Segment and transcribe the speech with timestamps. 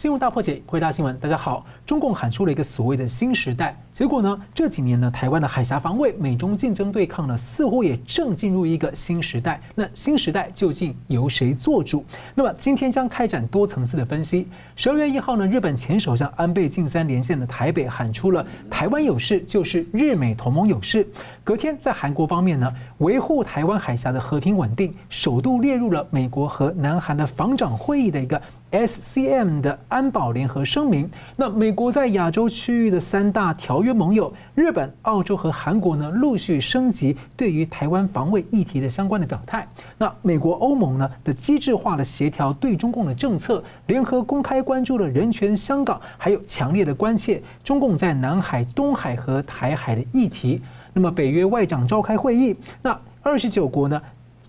[0.00, 1.14] 新闻大破解，回答新闻。
[1.18, 9.60] 大家好，中共喊出了一个所谓的新时代，结果呢，这几年呢，台湾的海峡防卫、美中竞争对抗呢，似乎也正进入一个新时代。
[9.74, 12.02] 那新时代究竟由谁做主？
[12.34, 14.48] 那么今天将开展多层次的分析。
[14.74, 21.06] 十二月一号呢，日本前首相安倍晋三连线的台北，喊出了“台湾有事就是日美同盟有事”。
[21.44, 28.40] 隔天在韩国方面呢，维护台湾海峡的和平稳定，首度列入了美国和南韩的防长会议的一个。
[28.70, 39.66] SCM 的安保联合声明，那美国在亚洲区域的三大条约盟友日本、澳洲和韩国呢，陆续升级对于台湾防卫议题的相关的表态。
[39.98, 50.62] 那美国、欧盟呢的机制化的协调对中共的政策，联合公开关注了人权、香港，还有强烈的关切中共在南海、东海和台海的议题。
[50.92, 54.00] 那么北约外长召开会议，那二十九国呢？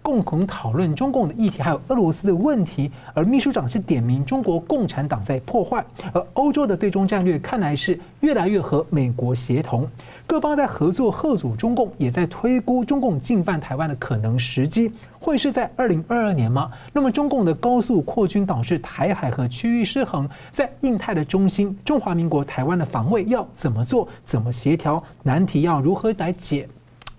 [0.02, 9.88] 共同讨论中共的议题，还有俄罗斯的问题，而秘书长是点名中国共产党在破坏，而欧洲的对中战略看来是越来越和美国协同，
[10.26, 16.72] 各方在合作贺阻中共，也在推估中共进犯台湾的可能时机，会是在二零二二年吗？
[16.92, 24.08] 那么中共的高速扩军导致台海和区域失衡，在印太的中心，中华民国台湾的防卫要怎么做？
[24.24, 25.02] 怎么协调？
[25.24, 26.68] 难题要如何来解？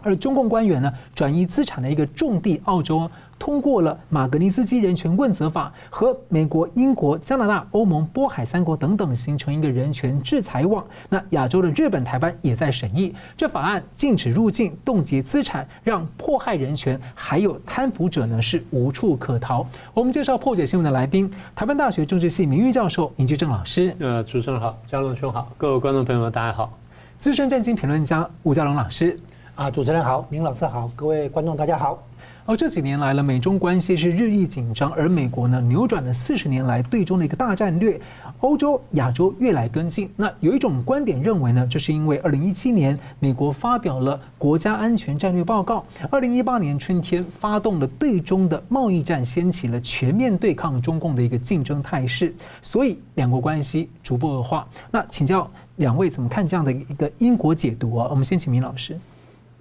[0.03, 10.85] 而中共官员呢，转移资产的一个重地澳洲，通过了马格尼斯基人权问责法，和美国、英国、加拿大、欧盟、波海三国等等形成一个人权制裁网。
[11.09, 19.67] 那亚洲的日本、台湾也在审议这法案，禁止入境、冻结资产，让迫害人权还有贪腐者呢是无处可逃。
[19.93, 23.95] 我们介绍破解新闻的来宾，台湾大学政治系名誉教授明居正老师。
[23.99, 26.73] 呃，主持人好，嘉龙兄好，各位观众朋友们大家好。
[27.19, 29.19] 资深政经评论家吴嘉龙老师。
[29.55, 32.03] 啊，主持人好，明老师好，各位观众大家好。
[32.47, 38.01] 哦，这几年来了，美中关系是日益紧张，而美国呢扭转了四十年来对中的一个大战略，
[38.41, 40.11] 欧洲、亚洲越来跟进。
[40.17, 54.67] 那有一种观点认为呢，这是因为二零一七年美国发表了国家安全战略报告，二零一八年春天发动了对中的贸易战，掀起了全面对抗中共的一个竞争态势，所以两国关系逐步恶化。
[54.91, 58.09] 那请教两位怎么看这样的一个因果解读啊？
[58.11, 58.99] 我们先请明老师。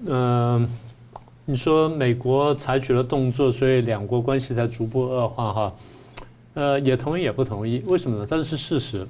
[0.05, 0.67] 嗯、呃，
[1.45, 5.73] 你说美国采取了动作，所以两国关系才逐步恶化哈。
[6.53, 8.25] 呃，也同意也不同意，为什么呢？
[8.25, 9.07] 这是事实。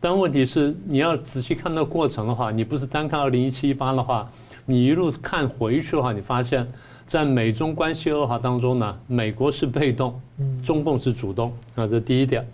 [0.00, 4.30] 但问题是，你要仔细看到过程的话，你不是单看二零一七一八的话，
[4.66, 6.66] 你一路看回去的话，你发现，
[7.06, 10.20] 在美中关系恶化当中呢，美国是被动，
[10.62, 12.46] 中共是主动啊，这第一点。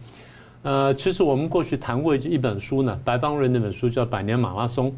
[0.62, 4.88] 呃，其实我们过去谈过一本书呢，白邦瑞那本书叫《百年马拉松》。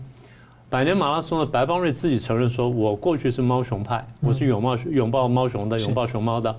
[0.73, 6.57] 百年马拉松的白邦瑞自己承认说：“我过去是猫熊派，我是拥抱拥抱猫熊的，拥抱熊猫的。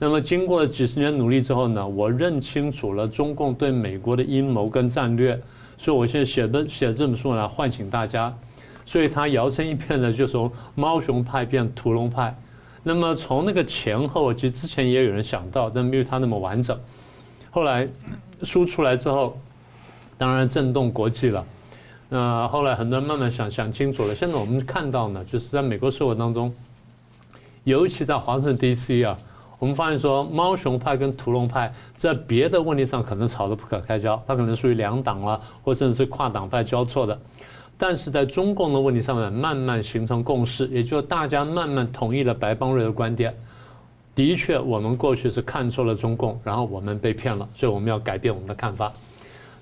[0.00, 5.40] 那么经过了几十年努力之后呢，我认清楚了中共对美国的阴谋跟战略，
[5.78, 8.34] 所以我现在写的写这本书来唤醒大家。
[8.84, 12.36] 所以他摇身一变呢，就从猫熊派变屠龙派。
[12.82, 16.76] 那么从那个前后，其实之前也有人想到，但没有他那么完整。
[17.52, 17.86] 后来
[18.42, 19.38] 书出来之后，
[20.18, 21.46] 当然震动国际了。”
[22.08, 24.14] 那后来很多人慢慢想想清楚了。
[24.14, 26.54] 现在我们看到呢，就是在美国社会当中，
[27.64, 29.18] 尤其在华盛顿 DC 啊，
[29.58, 37.18] 我们发现说猫熊派跟屠龙派在别的问题上可能吵得不可开交，它可能属于两党啊，或者是跨党派交错的。
[37.76, 43.34] 但是在中共的问题上面，慢慢形成共识，也就是大家慢慢同意了白邦瑞的观点。
[44.14, 48.90] 的确，我们过去是看错了中共，然后我们被骗了，所以我们要改变我们的看法。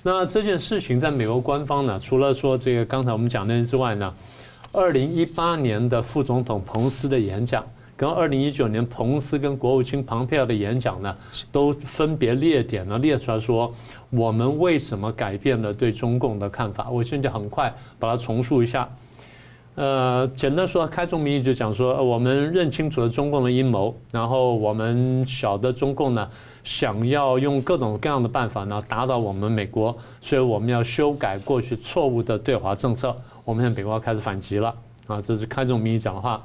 [0.07, 4.15] 那这件事情在美国官方呢，除了说这个刚才我们讲的之外呢，
[4.71, 7.65] 二零一八年的副总统彭斯的演讲，
[7.97, 11.15] 跟二零一九年彭斯跟国务卿庞佩奥的演讲呢，
[11.51, 13.75] 都分别列点了列出来说，
[14.11, 16.91] 我们为什么改变了对中共的看法？
[16.91, 18.87] 我现在很快把它重述一下。
[19.75, 26.29] 呃，简单说，开宗明义就讲说，我们认清楚了中共的阴谋，然后我们晓得中共呢。
[26.65, 33.15] 想要用各种各样的办法呢，打倒我们美国，所以我们要修改过去错误的对华政策。
[33.45, 34.75] 我们现在美国要开始反击了
[35.07, 36.43] 啊，这是开宗明义讲话。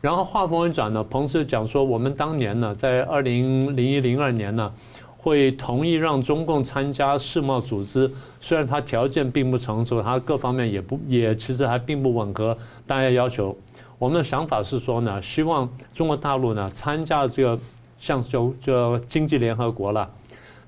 [0.00, 4.72] 然后话锋一转呢，彭斯讲说，我们当年呢，在二零零一零二年呢，
[5.18, 8.10] 会同意让中共参加世贸组织，
[8.40, 12.56] 虽然它条件并不成熟，它各方面也不也其实还并不吻合
[12.86, 13.54] 大家要求。
[13.98, 17.58] 我们的想法是说呢，希望中国大陆呢参加这个。
[18.04, 20.06] 像就就经济联合国了，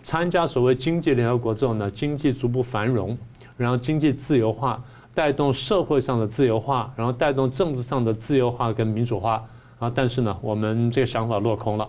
[0.03, 3.15] 参加所谓经济联合国之后呢，经济逐步繁荣，
[3.59, 9.45] 然后经济自由化，带动社会上的自由化，然后带动政治上的自由化跟民主化
[9.79, 9.93] 啊。
[9.95, 11.87] 但是呢，我们这个想法落空了。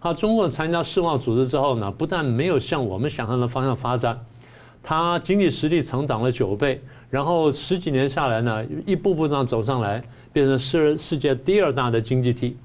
[0.00, 4.24] 他中共参加世贸组织之后呢，不但没有向我们想象的方向发展，
[4.84, 6.80] 他经济实力成长了九倍，
[7.10, 12.56] 然后十几年下来呢，一步步这样走上来，变成世世界第二大的经济体。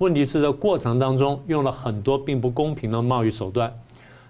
[0.00, 3.70] 问题是在过程当中用了很多并不公平的贸易手段，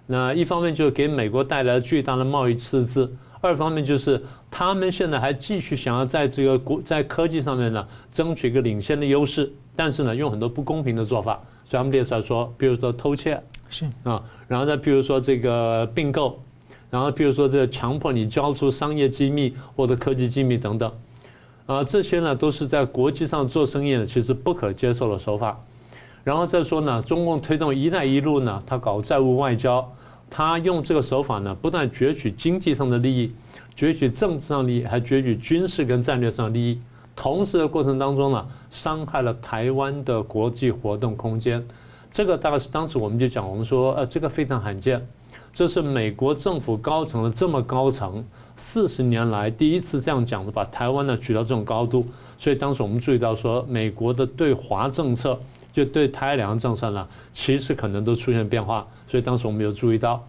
[0.04, 4.20] 那一方面就是给美国带来了巨大的贸易赤字，二方面就是
[4.50, 11.40] 他们现在还继续想要在这个国在科技上面呢争取一个领先的优势，但是呢用很多不公平的做法。
[11.68, 13.88] 咱们列出来说，比如说偷窃，是。
[14.02, 16.36] 啊，然后再比如说这个并购，
[16.90, 20.92] 然后比如说这个强迫你交出商业机密或者科技机密等等，
[21.70, 25.56] 啊，这些呢都是在国际上做生意呢其实不可接受的手法。
[26.24, 29.88] 然后再说呢，中共推动“一带一路”呢，他搞债务外交，
[30.28, 33.32] 他用这个手法呢，不但攫取经济上的利益，
[33.76, 36.80] 攫取政治上利益，还攫取军事跟战略上的利益。
[37.14, 41.64] 同时的过程当中呢，伤害了台湾的国际活动空间，
[42.10, 45.00] 这个大概是当时我们就讲，我们说呃，这个非常罕见，
[45.52, 48.24] 这是美国政府高层的这么高层，
[48.60, 55.40] 四十年来第一次这样讲的，把台湾呢举到这种高度，所以当时我们注意到说，美国的对华政策，
[55.72, 60.22] 就对台两岸政策呢，其实可能都出现变化，所以当时我们有注意到，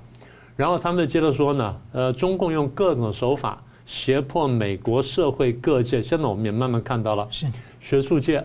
[0.55, 3.61] 然后他们接着说呢，呃，中共用各种手法。
[3.83, 7.45] 胁迫美国社会各界，现在我们也慢慢看到了，是
[7.81, 8.41] 学术界、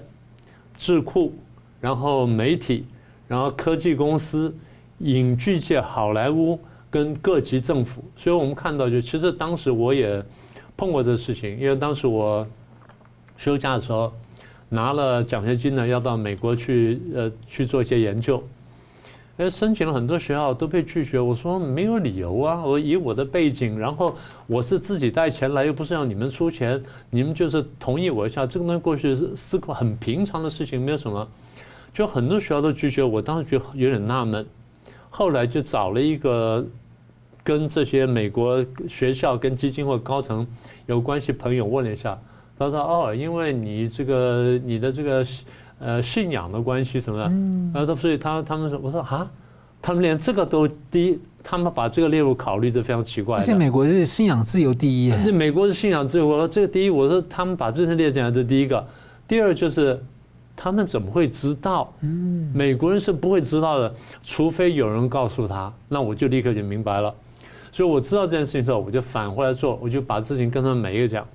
[0.76, 1.32] 智库，
[1.80, 2.84] 然后媒体，
[3.28, 4.52] 然后科技公司、
[4.98, 6.58] 影剧界、好莱坞
[6.96, 10.24] 跟各级政府，所以我们看到，就其实当时我也
[10.78, 12.46] 碰过这事情，因为当时我
[13.36, 14.10] 休假的时候
[14.70, 18.42] 拿了奖学金呢，要到美国去呃去做一些研究。
[19.36, 21.20] 哎，申请了很多学校都被拒绝。
[21.20, 24.16] 我说没有理由啊，我以我的背景，然后
[24.46, 28.46] 我是自己带钱来，又不是让你们出钱，你们就是同意我一下。
[28.46, 31.28] 这个东西过去是思很平常的事情，没有什么。
[31.92, 34.46] 就很多学校都拒绝，我当时觉得有点纳闷。
[35.10, 36.66] 后来就找了一个
[37.46, 40.44] 跟这些美国学校跟基金会高层
[40.86, 42.18] 有关系朋友问了一下，
[42.58, 45.24] 他说：“哦，因为你这个你的这个。”
[45.78, 47.24] 呃，信仰的关系什么的，
[47.74, 49.30] 然后所以他他们说，我说啊，
[49.82, 53.36] 他们连这个都第一，他们把这个列入考虑，就非常奇怪。
[53.36, 55.10] 而且美国是信仰自由第一。
[55.10, 58.82] 那美国是信仰自由，我说这个第一，我说他们把这些列进来，这第一个。
[59.28, 60.02] 第二就是，
[60.56, 61.92] 他们怎么会知道？
[62.00, 63.94] 嗯，美国人是不会知道的，
[64.24, 67.14] 除非有人告诉他，那我就立刻就明白了。
[67.76, 71.26] 所以我知道这件事情之后，我就反过来做，我就把事情跟他们每一个讲，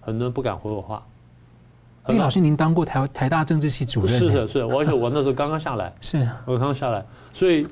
[0.00, 1.00] 很多人不敢回我话。
[2.08, 4.18] 李老师，您当过台台大政治系主任？
[4.18, 7.64] 是是是，而且我那时候刚刚下来， 是我刚刚下来，所以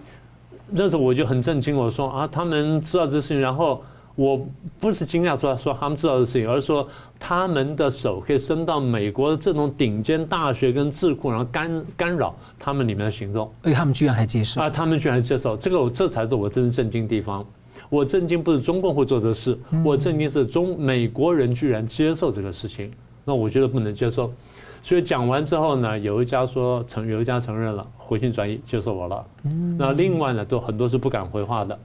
[0.68, 3.82] 那时候我就很震惊，我说啊，他们知道这事情，然后
[4.14, 4.40] 我
[4.78, 6.88] 不是惊讶说说他们知道这事情，而是说
[7.18, 17.44] 他们的手可以伸到美国的这种顶尖大学跟智库，然后干干扰他们里面的行动，而且他们居然还接受啊，他们居然还接受，这个我这才是我真正震惊的地方。
[17.92, 19.54] 我震惊不是中共会做这事，
[19.84, 22.90] 我震惊是中美国人居然接受这个事情。
[23.22, 24.32] 那我觉得不能接受，
[24.82, 29.22] 所以讲完之后呢，有一家说承，有一家承认了，回心转意接受我了。
[29.76, 31.78] 那另外呢，都很多是不敢回话的。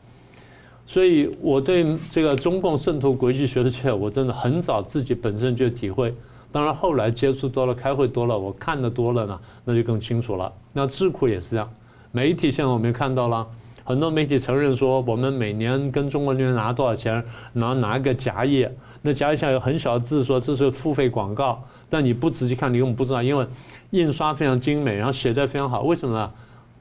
[0.86, 6.16] 所以我对这个中共渗透国际学的界，我真的很早自己本身就体会。
[6.54, 10.50] 当然后来接触多了，开会多了，我看的多了呢，那就更清楚了。
[10.72, 11.70] 那智库也是这样，
[12.14, 13.46] 媒体现在我们也看到了，
[13.88, 18.70] 很多媒体承认说，我们每年跟中国那边拿多少钱，然后拿一个夹页。
[19.02, 23.48] 那夹一下有很小的字说这是付费广告，但你不仔细看，你根本不知道，因为
[23.92, 25.84] 印刷非常精美，然后写得非常好。
[25.84, 26.30] 为什么呢？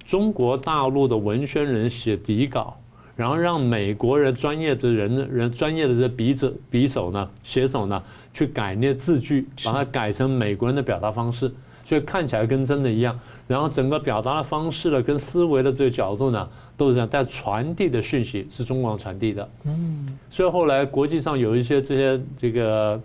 [0.04, 2.76] 中国大陆的文宣人写底稿，
[3.14, 8.02] 然后让美国人专业的人人专业的这笔者笔手呢写手呢
[8.34, 13.16] 去改那字句，把它改成美国人的表达方式，所以看起来跟真的一样。
[13.46, 16.48] 然后整个表达的方式呢，跟思维的这个角度呢。
[16.76, 19.49] 都是这样，但传递的讯息是中共传递的。
[19.64, 23.00] 嗯，所以后来国际上有一些这些这个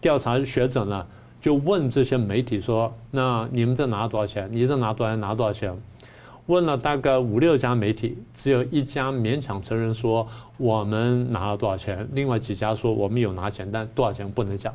[0.00, 1.06] 调查学者呢，
[1.40, 4.48] 就问这些媒体说：“那你们这拿多少钱？
[4.50, 5.20] 你这拿多少钱？
[5.20, 5.74] 拿多少钱？”
[6.46, 14.74] 问了大概五六家媒体，只有一家勉强承认说我们拿了多少钱，另外几家说我们有拿钱，但多少钱不能讲。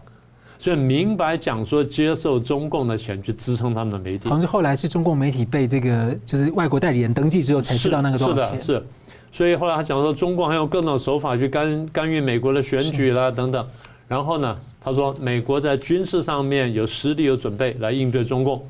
[0.64, 8.62] 所以明白讲说接受中共的钱去支撑他们的媒体，好像是后来是中共媒体被这个就是外国代理人登记之后才知道那个多少钱。
[8.62, 8.86] 是的，是。
[9.34, 13.68] 所以后来他讲说中共还有各种手法去干干预美国的选举啦等等。
[14.08, 18.66] 然后呢，他说美国在军事上面有实力有准备来应对中共。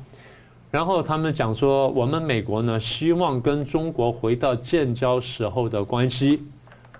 [0.72, 6.42] 然后他们讲说我们美国呢希望跟中国回到建交时候的关系。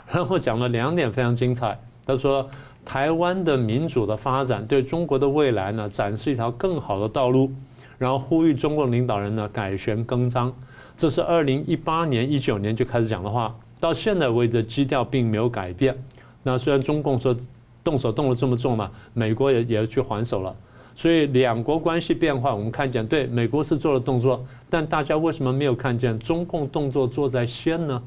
[0.08, 2.48] 然后讲了两点非常精彩，他说。
[2.84, 7.50] 台湾的民主的发展对中国的未来呢，展示一条更好的道路，
[7.98, 10.52] 然后呼吁中共领导人呢改弦更张。
[10.96, 15.96] 这是二零一八年、一九年就开始讲的话，到现在为止基调并没有改变。
[16.42, 17.34] 那虽然中共说
[17.82, 20.54] 动手动得这么重嘛，美国也也要去还手了，
[20.94, 28.02] 所以两国关系变化，我们看见对美国是做了动作，但大家为什么没有看见中共动作做在先呢？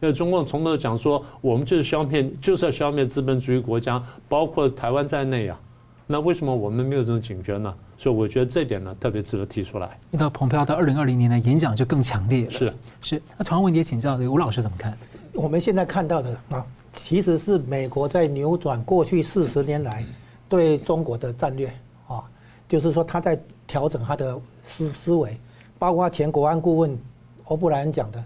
[0.00, 5.60] 因为中共从头讲说，我们就是消灭，就是要消灭资本主义国家，包括台湾在内啊。
[6.06, 7.72] 那为什么我们没有这种警觉呢？
[7.98, 9.98] 所以我觉得这点呢，特别值得提出来。
[10.10, 12.50] 那到蓬佩奥到二零二零年的演讲就更强烈了。
[12.50, 13.22] 是是。
[13.36, 14.96] 那同样问题也请教吴老师怎么看？
[15.34, 20.02] 我们现在看到的啊，其实是美国在扭转过去四十年来
[20.48, 21.70] 对中国的战略
[22.08, 22.24] 啊，
[22.66, 25.38] 就是说他在调整他的思思维，
[25.78, 26.98] 包括前国安顾问
[27.44, 28.24] 欧布莱恩讲的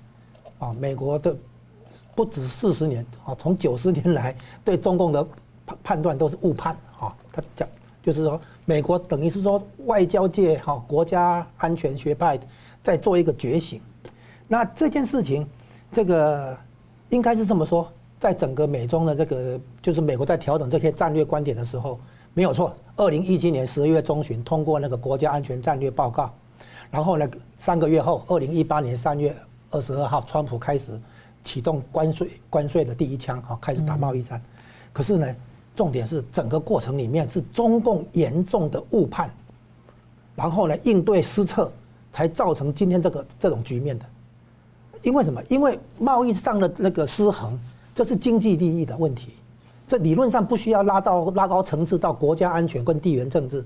[0.60, 1.36] 啊，美国的。
[2.14, 5.26] 不止四十年啊，从九十年来对中共的
[5.66, 7.14] 判判断都是误判啊。
[7.32, 7.68] 他讲
[8.02, 12.38] 就是说，美国等于是说外交界哈国家安全学派
[12.82, 13.80] 在做一个觉醒。
[14.46, 15.46] 那这件事情，
[15.90, 16.56] 这个
[17.08, 17.90] 应该是这么说，
[18.20, 21.98] 在整个美中的这个就是美国在调整这些战略观点的时候，
[22.34, 22.74] 没有错。
[22.96, 26.30] 二零一七年十月中旬通过那个国家安全战略报告，
[26.90, 27.28] 然后呢
[27.58, 29.34] 三个月后，二零一八年三月
[29.70, 31.00] 二十二号，川普开始。
[31.44, 34.42] 启动关税关税的第一枪啊，开始打贸易战。
[34.92, 35.36] 可是呢，
[35.76, 39.30] 重点是整个过程里面是中共严重的误判，
[40.34, 41.70] 然后呢应对失策，
[42.12, 44.04] 才造成今天这个这种局面的。
[45.02, 45.42] 因为什么？
[45.48, 47.58] 因为贸易上的那个失衡，
[47.94, 49.34] 这是经济利益的问题。
[49.86, 53.62] 这理论上不需要拉到拉高层次到国家安全跟地缘政治，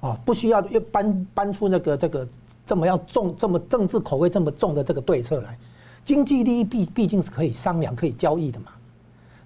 [0.00, 2.26] 啊，不需要又搬搬出那个这个
[2.66, 5.58] 这么要重这么政治口味这么重的这个对策来。
[6.04, 8.66] 经济利益毕毕竟是可以商量、可以交易的嘛，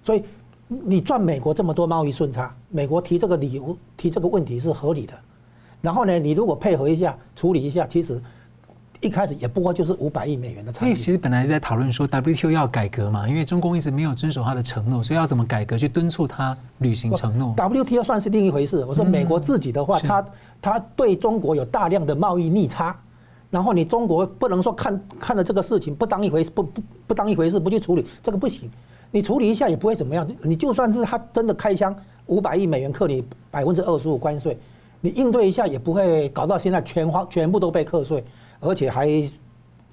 [0.03, 0.23] 所以
[0.67, 5.13] 你赚美国这么多贸易顺差，美国提这个理由、提这个问题是合理的。
[5.81, 8.19] 然后呢，你如果配合一下、处理一下，其实
[8.99, 10.83] 一开始也不过就是五百亿美元的差。
[10.83, 17.53] 因为其实本来是在讨论说 WTO 要改革嘛，因为中共一直没有遵守他的承诺，所以要怎么改革去敦促他履行承诺。
[17.55, 18.83] WTO 算是另一回事。
[18.83, 20.25] 我说美国自己的话，他
[20.59, 22.99] 他对中国有大量的贸易逆差。
[23.49, 28.69] 然后你中国不能说看看着这个事情不当一回事，不不不当一回事不去处理，这个不行。
[29.09, 30.27] 你处理一下也不会怎么样。
[30.41, 34.57] 你就算是他真的开枪五百亿美元克你百分之二十五关税，
[34.99, 38.21] 你应对一下也不会搞到现在全花全部都被课税，
[38.59, 39.07] 而且还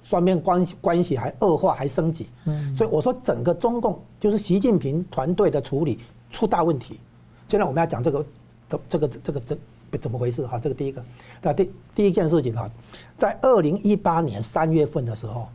[0.03, 2.27] 双边关系关系还恶化还升级。
[2.43, 2.75] 嗯。
[2.75, 6.99] 所以我说整个中共就是习近平团队的处理出大问题。
[7.47, 8.25] 现在我们要讲这个
[8.67, 9.57] 这这个这个这。
[9.97, 10.59] 怎么回事哈？
[10.59, 11.03] 这个第一个，
[11.41, 12.69] 那第第一件事情哈，
[13.17, 15.47] 在二零一八年三月份的时候，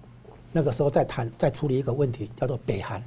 [0.53, 3.03] 那个时候在谈在处理一个问题，叫做北韩。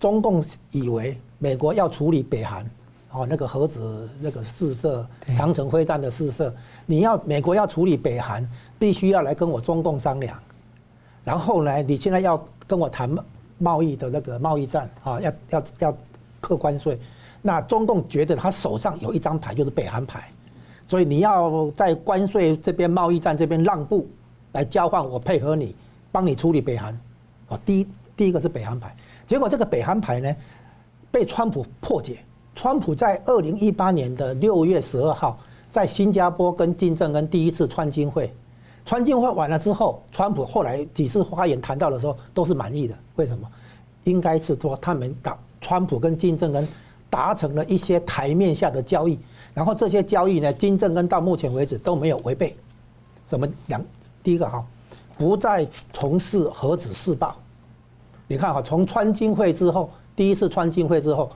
[0.00, 2.64] 中共以为美国要处理北韩，
[3.10, 5.04] 哦，那个核子那个试射
[5.34, 6.54] 长城会战的试射，
[6.86, 10.38] 你要美国要处理北韩，必须要来跟我中共商量。
[11.24, 13.10] 然后呢，你现在要跟我谈
[13.58, 15.96] 贸易的那个贸易战啊，要要要
[16.40, 16.98] 课关税。
[17.40, 20.28] 那中共觉得他手上有一张牌，就是北韩牌，
[20.86, 24.06] 所以你要在关税这边、贸易战这边让步，
[24.52, 25.74] 来交换我配合你，
[26.10, 26.98] 帮你处理北韩。
[27.48, 28.94] 哦，第一第一个是北韩牌，
[29.26, 30.36] 结果这个北韩牌呢，
[31.10, 32.18] 被川普破解。
[32.54, 35.38] 川普在二零一八年的六月十二号，
[35.70, 38.34] 在新加坡跟金正恩第一次川金会，
[38.84, 42.94] 川金会完了之后，川普后来几次发言谈到的时候都是满意的。
[43.14, 43.48] 为什么？
[44.02, 46.66] 应该是说他们打川普跟金正恩。
[47.10, 49.18] 达成了一些台面下的交易，
[49.54, 52.56] 然后这些交易呢，金正恩到目前为止都没有违背。
[53.30, 53.82] 什么两？
[54.22, 54.64] 第一个哈，
[55.16, 57.36] 不再从事核子试爆。
[58.26, 61.30] 你看哈，从川金会之后，第一次川金会之后，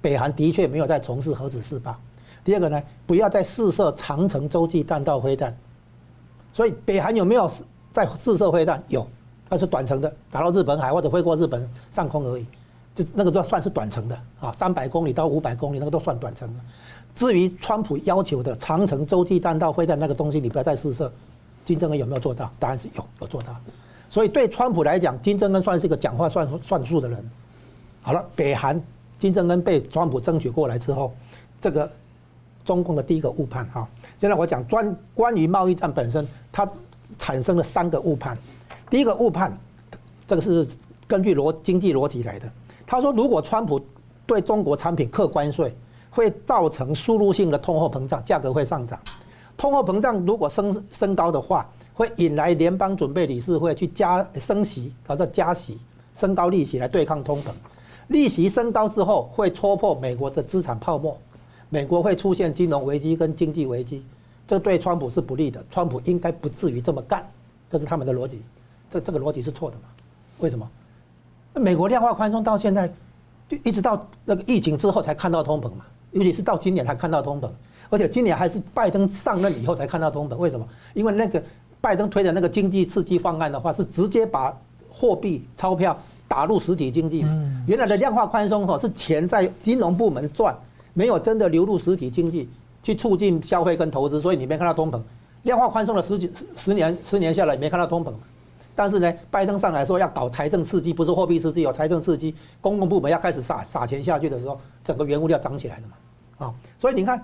[0.00, 1.94] 北韩的确没有再从事核子试爆。
[2.42, 5.56] 第二个呢，不要再试射长程洲际弹道飞弹。
[6.52, 7.50] 所以北韩有没有
[7.92, 8.82] 在试射飞弹？
[8.88, 9.06] 有，
[9.48, 12.44] 那是短程的，打到日本海或者飞过日本上空而已。
[12.94, 16.60] 就那个都算是短程的啊，三百公里到五百公里那个都算短程的。
[17.14, 21.10] 至于川普要求的长程洲际弹道飞弹那个东西，你不要再试射。
[21.64, 22.50] 金正恩有没有做到？
[22.58, 23.54] 答案是有，有做到。
[24.10, 27.30] 所以对川普来讲，金正恩算是一个讲话算算数的人。
[28.02, 28.80] 好了，北韩
[29.18, 31.14] 金正恩被川普争取过来之后，
[31.60, 31.90] 这个
[32.64, 33.88] 中共的第一个误判哈。
[34.20, 36.68] 现在我讲专关于贸易战本身，它
[37.18, 38.36] 产生了三个误判。
[38.90, 39.56] 第一个误判，
[40.28, 40.66] 这个是
[41.08, 42.50] 根据逻经济逻辑来的。
[42.86, 43.80] 他说：“如果川普
[44.26, 45.74] 对中国产品课关税，
[46.10, 48.98] 会造成输入性的通货膨胀，价格会上涨。
[49.56, 55.78] 通货膨胀如果升升高的话，会引来联邦准备理事会去加升息，叫做加息，
[56.16, 57.46] 升高利息来对抗通膨。
[58.08, 61.16] 利息升高之后，会戳破美国的资产泡沫，
[61.70, 64.04] 美国会出现金融危机跟经济危机。
[64.46, 65.64] 这对川普是不利的。
[65.70, 67.26] 川普应该不至于这么干，
[67.70, 68.42] 这是他们的逻辑。
[68.90, 69.84] 这这个逻辑是错的嘛？
[70.38, 70.68] 为什么？
[71.60, 72.88] 美国量化宽松到现在，
[73.48, 77.48] 就一直到那个疫情之后才看到通膨嘛，尤其是到今年才看到通膨，
[77.90, 80.36] 而且今年还是拜登上任以后才看到通膨。
[80.36, 80.66] 为什么？
[80.94, 81.42] 因为那个
[81.80, 84.56] 拜登推的那个经济刺激方案的话，是直接把
[84.90, 85.96] 货币钞票
[86.26, 87.24] 打入实体经济。
[87.66, 90.56] 原来的量化宽松哈是钱在金融部门赚，
[90.92, 92.48] 没有真的流入实体经济
[92.82, 95.00] 去促进消费跟投资，所以你没看到通膨。
[95.42, 98.12] 量化宽松了十几十年十年下来，没看到通膨。
[98.74, 107.22] 但是呢，拜登上来说要搞财政刺激，不是货币刺激，有财政刺激，公共部门要开始撒撒钱下去的时候，整个原物料涨起来了嘛，啊，所以你看，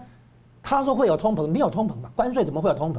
[0.63, 2.11] 他说会有通膨，没有通膨嘛？
[2.15, 2.99] 关税怎么会有通膨？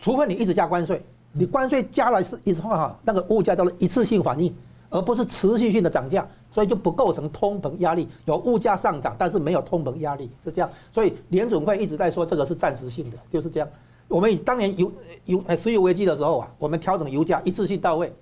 [0.00, 4.54] 除非你一直加关税，你关税加了是一直话哈，那个物价都是一次性反应，
[4.90, 8.08] 而不是持续性的涨价，所以就不构成通膨压力。
[8.24, 10.68] 有物价上涨，但是没有通膨压力，是这样。
[10.90, 13.68] 所以联准会一直在说这个是暂时性的，就是这样。
[14.14, 14.92] 我们当年油
[15.24, 18.14] 油呃石油危机的时候啊，我们调整油价一次性到位，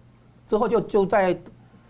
[0.49, 1.39] 之后就就在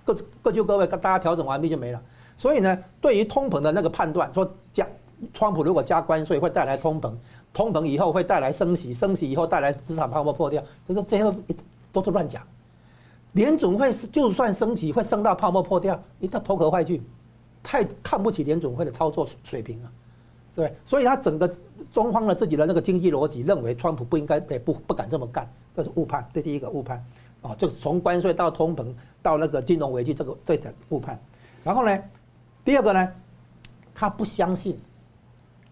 [0.04, 2.02] 各各就各位，大家调整完毕就没了。
[2.36, 4.84] 所以呢，对于通膨的那个判断，说加
[5.32, 7.12] 川普如果加关税会带来通膨，
[7.54, 11.34] 通膨以后会带来升息，升息以后带来资产泡沫破掉，就是这些都
[11.92, 12.42] 都是乱讲。
[13.34, 17.00] 联总会是就算升息会升到泡沫破掉，你他头壳坏去，
[17.62, 19.92] 太看不起联总会的操作水平了。
[20.54, 21.50] 对，所以他整个
[21.92, 26.28] 中方的自己的那个经济逻辑认为，川普不应该也不不敢这么干，这是误判。
[26.34, 27.02] 这第一个误判，
[27.40, 28.86] 啊，就是从关税到通膨
[29.22, 31.18] 到那个金融危机这个这点误判。
[31.64, 31.98] 然后呢，
[32.64, 33.08] 第二个呢，
[33.94, 34.78] 他不相信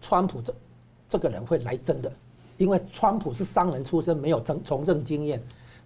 [0.01, 0.51] 川普这
[1.07, 2.11] 这个人会来真的，
[2.57, 5.39] 因为川普是商人出身，没有政从政经验，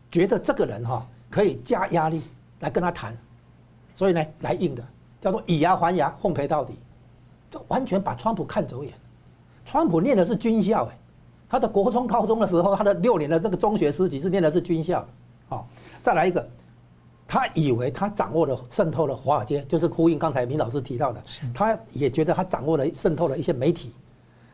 [0.09, 2.21] 觉得这个人哈可以加压力
[2.61, 3.13] 来跟他谈，
[3.93, 4.81] 所以呢来硬的，
[5.19, 6.73] 叫做以牙还牙，奉陪到底。
[7.67, 8.93] 完全把川普看走眼，
[9.65, 10.97] 川普念的是军校哎，
[11.49, 15.05] 他的国中、高中的时候，他的六年的这个中学时期是念的是军校，
[15.47, 15.67] 好，
[16.03, 16.47] 再来一个，
[17.27, 23.91] 他以为他掌握了渗透了华尔街，就是呼应刚才明老师提到的，他也觉得他掌握了渗透了一些媒体，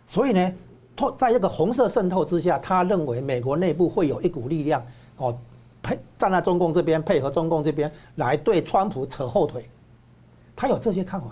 [0.08, 0.54] 所以呢，
[1.18, 4.84] 在这个红色渗透之下，他认为美国内部会有一股力量
[5.18, 5.38] 哦，
[5.82, 9.70] 配站在中共这边，配合中共这边来对川普扯后腿，
[10.56, 11.28] 他有这些看法。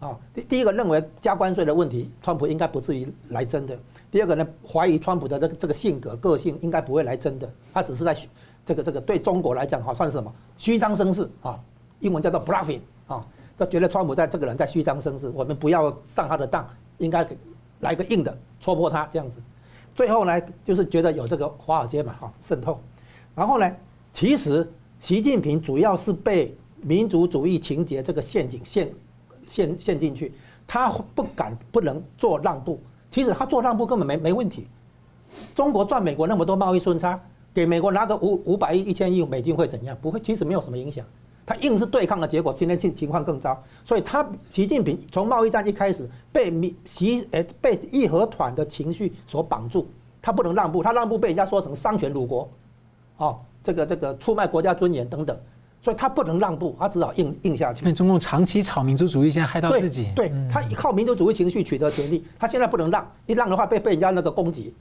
[0.00, 3.78] 啊，第第一个认为加关税的问题，川普应该不至于来真的。
[4.10, 8.16] 第二个呢，怀疑川普的这个这个性格个性应该不会来真的，他只是在
[8.64, 11.60] 这个这个对中国来讲哈，算是什么虚张声势啊？
[12.00, 13.24] 英文叫做 bluffing 啊，
[13.58, 17.28] 他觉得川普在这个人在虚张声势，我们不要上他的当，应该
[17.80, 19.36] 来个硬的戳破他这样子。
[19.94, 22.80] 最后呢，就是觉得有这个华尔街嘛哈渗透，
[23.34, 23.70] 然后呢，
[24.14, 24.66] 其实
[25.02, 28.90] 习近平主要是被民族主义情节这个陷阱陷。
[29.50, 30.32] 陷陷进去，
[30.66, 32.80] 他不敢不能做让步。
[33.10, 34.68] 其实他做让步根本没没问题。
[35.54, 37.20] 中国赚美国那么多贸易顺差，
[37.52, 39.96] 给美国拿个五五百亿、一千亿美金会怎样？
[40.00, 41.04] 不会，其实没有什么影响。
[41.44, 43.60] 他硬是对抗的结果，今天情情况更糟。
[43.84, 49.88] 所以他习近平从贸易战一开始被民习呃被义和团的情绪所绑住，
[50.22, 50.80] 他不能让步。
[50.80, 52.48] 他让步被人家说成丧权辱国，
[53.16, 55.36] 哦，这个这个出卖国家尊严等等。
[55.82, 57.80] 所以他不能让步，他只好硬硬下去。
[57.82, 60.10] 因为中共长期炒民族主义，现在害到自己。
[60.14, 64.74] 对，对他靠民族主义情绪取得权利，他现在不能让，一让的话被被人家那个攻击。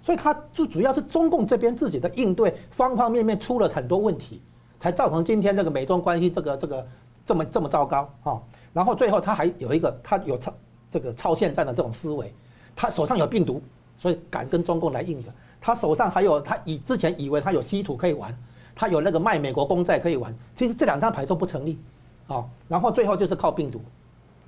[0.00, 4.42] 所以他就主要是中共这边自己的应对方方面面出了很多问题，
[4.80, 6.86] 才造成今天这个美中关系这个这个
[7.24, 8.42] 这么这么糟糕啊。
[8.72, 10.52] 然后最后他还有一个，他有超
[10.90, 12.34] 这个超限战的这种思维，
[12.74, 13.62] 他手上有病毒，
[13.96, 15.32] 所以敢跟中共来硬的。
[15.60, 18.36] 他手上还有他以之前以为他有稀土可以玩。
[18.74, 21.78] 他有那个卖美国公债可以玩，其实这两张牌都不成立，
[22.26, 23.80] 啊，然后最后就是靠病毒，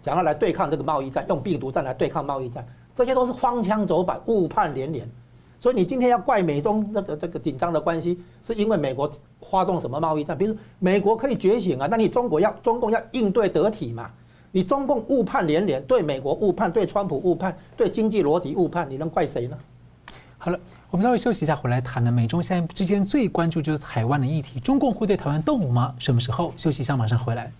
[0.02, 5.08] 想要来对抗这个贸易战，用病毒战来对抗贸易战，这些都是荒腔走板、误判连连。
[5.58, 9.10] 所以你今天要怪美中那个这个紧张的关系，是因为美国
[9.40, 10.36] 发动什么贸易战？
[10.36, 14.10] 比如美国可以觉醒啊，那你中国要中共要应对得体嘛？
[14.52, 19.56] 你中共误判连连，对美国误判，对川普误判，对经济逻辑误判，你能怪谁呢？
[20.38, 20.58] 好了。
[20.94, 22.12] 我们稍微休息一下，回来谈呢。
[22.12, 25.92] 美中现在之间最关注就是台湾的议题，中共会对台湾动武吗？
[25.98, 26.54] 什么时候？
[26.56, 27.50] 休息一下，马上回来。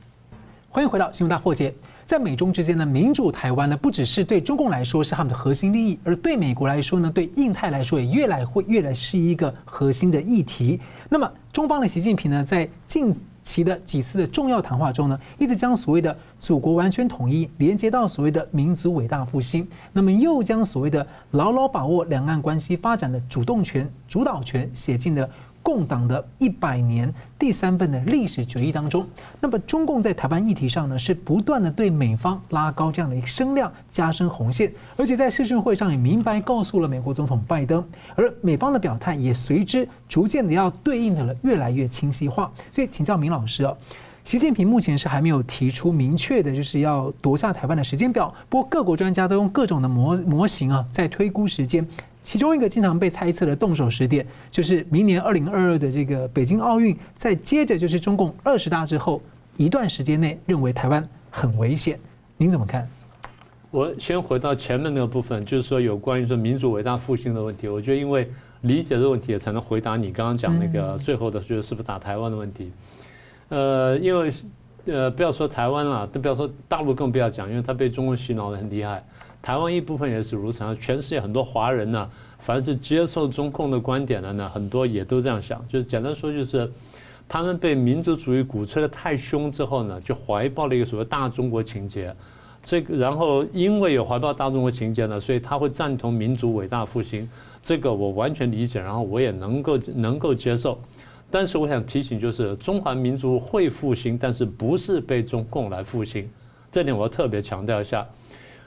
[0.70, 1.74] 欢迎回到新闻大破解。
[2.06, 10.78] 在美中之间呢民主台湾呢，不只是对中共来说是他们的核心利益，而对美国来说呢，对印太来说也越来会越来是一个核心的议题。
[11.08, 13.12] 那么，中方的习近平呢，在近
[13.44, 25.28] 其的几次的重要谈话中呢，一直将所谓的祖国完全统一连接到所谓的民族伟大复兴，那么又将所谓的牢牢把握两岸关系发展的主动权、主导权写进了
[25.64, 29.04] 共党的一百年第三份的历史决议当中。
[29.40, 37.82] 那么中共在台湾议题上呢，是不断的对美方拉高这样的一个声量，加深红线，而且在视讯会上也明白告诉了美国总统拜登，
[38.14, 42.52] 而美方的表态也随之逐渐的要对应的了越来越清晰化。
[42.70, 43.76] 所以请教明老师哦。
[44.24, 48.32] 习近平目前是还没有提出明确的，就是要夺下台湾的时间表。
[48.48, 51.86] 不过各国专家都用各种的模模型啊，在推估时间。
[52.24, 59.22] 其中一个经常被猜测的动手时点，就是明年二零二二的这个北京奥运，再接着就是中共二十大之后
[59.58, 62.00] 一段时间内，认为台湾很危险。
[62.38, 62.88] 您怎么看？
[63.70, 67.68] 我先回到前面那个部分，就是说有关于说民主伟大复兴的问题。
[67.68, 68.30] 我觉得因为
[68.62, 72.72] 理解的问题，才能回答你刚刚讲那个最后的，就是是不是打台湾的问题。
[73.50, 74.32] 呃，因为
[74.86, 79.04] 呃，不要说台湾了，都不要说大陆，更不要讲，因为它被中共洗脑的很厉害。
[79.44, 85.62] 台湾一部分也是如此，全世界很多华人呢，凡是接受中共的观点的呢，很多也都这样想。
[85.68, 86.72] 就是简单说，就是
[87.28, 92.16] 他们被民族主义鼓吹得太凶之后呢，就怀抱了一个所谓大中国情结。
[92.62, 97.28] 这个，然后因为有怀抱大中国情结呢，所以他会赞同民族伟大复兴。
[97.62, 100.80] 这个我完全理解，然后我也能够能够接受。
[101.30, 106.26] 但是我想提醒，就是中华民族会复兴，但是不是被中共来复兴，
[106.72, 108.06] 这点我要特别强调一下。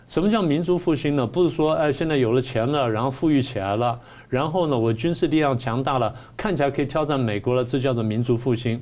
[0.07, 1.27] 什么叫民族复兴呢？
[1.27, 8.81] 不是说哎，现在有了钱了，然后富裕起来了，然后呢，我军事力量强大了，看起来可以挑战美国了，这叫做民族复兴。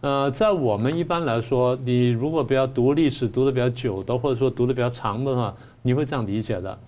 [0.00, 6.78] 呃，在我们一般来说，你如果比较读历史读的比较久的，或者说读的比较长的话，你会这样理解的。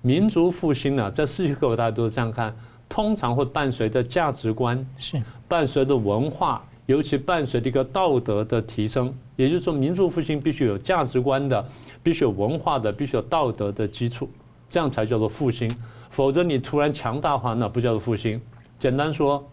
[0.00, 2.54] 民族复兴呢，在世界各国大家都是这样看。
[2.88, 9.12] 通常会伴随着价值观，是伴随着文化，尤其伴随着一个道德的提升。
[9.36, 11.64] 也就是说，民族复兴必须有价值观的，
[12.04, 14.28] 必须有文化的，必须有道德的基础，
[14.70, 15.68] 这样才叫做复兴。
[16.10, 18.40] 否则你突然强大化，那不叫做复兴。
[18.78, 19.44] 简单说，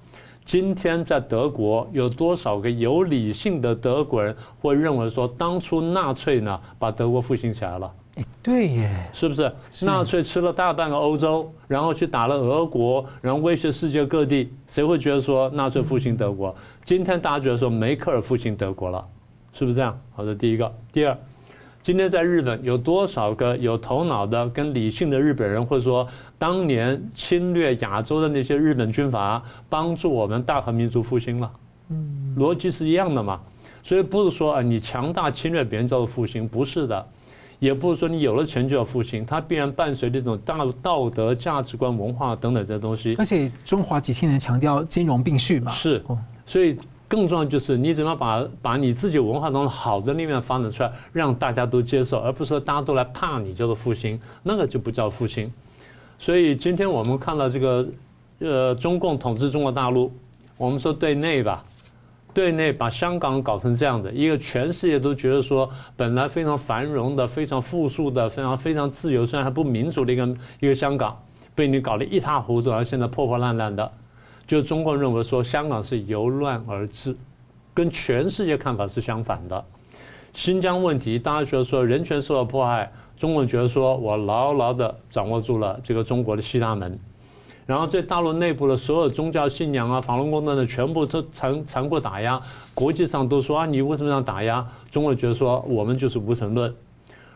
[0.46, 7.92] 今天在德国有多少个有理性的德国人会认为说，当初纳粹呢把德国复兴起来了？
[8.16, 9.52] 哎，对耶，是不是？
[9.86, 16.54] 纳粹吃了大半个欧洲，然后去打了俄国，然后威胁世界各地，谁会觉得说纳粹复兴德国？
[16.84, 19.08] 今天大家觉得说梅克尔复兴德国了，
[19.54, 19.98] 是不是这样？
[20.14, 21.18] 好的，第一个，第二，
[21.84, 31.52] 今天在日本有多少个有头脑的、跟理性的日本人，或者说当年侵略亚洲的那些日本军阀，帮助我们大和民族复兴了？
[31.90, 33.42] 嗯，逻辑是一样的嘛？
[33.82, 37.04] 所以不是说啊，你强大侵略别人叫做复兴，不是的。
[37.58, 43.16] 也不是说你有了钱就要复兴，它必然伴随这种大道德、价值观、文化等等这些东西。
[43.20, 45.72] 而且中华几千年强调兼容并蓄嘛。
[45.72, 46.04] 是，
[46.46, 46.76] 所以
[47.12, 55.52] 更重要就是你怎么把把你自己文化当中好的那面发展出来，让大家都接受，而不是说大家都来怕你叫做复兴，那个就不叫复兴。
[56.18, 57.86] 所以今天我们看到这个，
[58.40, 60.10] 呃，中共统治中国大陆，
[60.56, 61.66] 我们说对内吧。
[62.34, 70.26] 对内把香港搞成这样的一个，全世界都觉得说，本来非常繁荣的、非常富庶的、非常非常自由，虽然还不民主的一个
[70.62, 71.22] 一个香港，
[71.54, 73.92] 被你搞得一塌糊涂，而现在破破烂烂的。
[74.52, 77.16] 就中共认为说，香港是由乱而治，
[77.74, 79.64] 跟全世界看法是相反的。
[80.34, 87.00] 新疆问题，大家觉得说人权受到迫害，中共觉得说我牢牢地掌握住了这个中国的西大门。
[87.66, 92.38] 然后在大陆内部的所有宗教信仰啊、法轮功等等，全部都残残酷打压。
[92.74, 94.68] 国际上都说啊，你为什么要打压？
[94.92, 96.76] 中国觉得说我们就是无神论。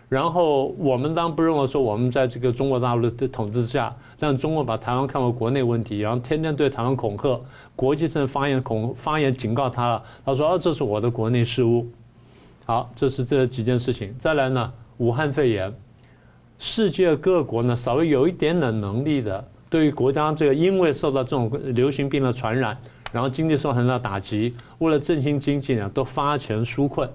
[0.10, 7.40] 然后我们当不认为说我们在这个中国大陆的统治下，让中国把台湾看为国内问题，然后天天对台湾恐吓。
[7.76, 11.86] 国际上发言恐发言警告他了，他说啊，这是我的国内事务。
[12.66, 14.16] 好，这是这几件事情。
[14.18, 15.74] 再来呢，武汉肺炎，
[16.58, 19.46] 世界各国呢稍微有一点点能力的。
[19.70, 22.78] 对于国家这个，因为受到这种流行病的传染，
[23.12, 27.10] 然后经济受很大打击，为了振兴经济呢，都发钱纾困。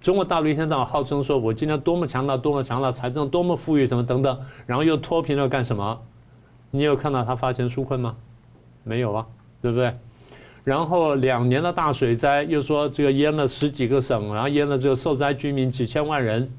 [0.00, 6.00] 中国大陆一天到晚号称说，我今天多么强大，多么强大，财政多么富裕，什么等等，然后又脱贫了干什么？
[6.74, 8.16] 你有看到他发钱纾困吗？
[8.82, 9.24] 没有啊，
[9.62, 9.94] 对不对？
[10.64, 16.50] 然后两年的大水灾，又说这个淹了十几个省，然后淹了这个受灾居民几千万人。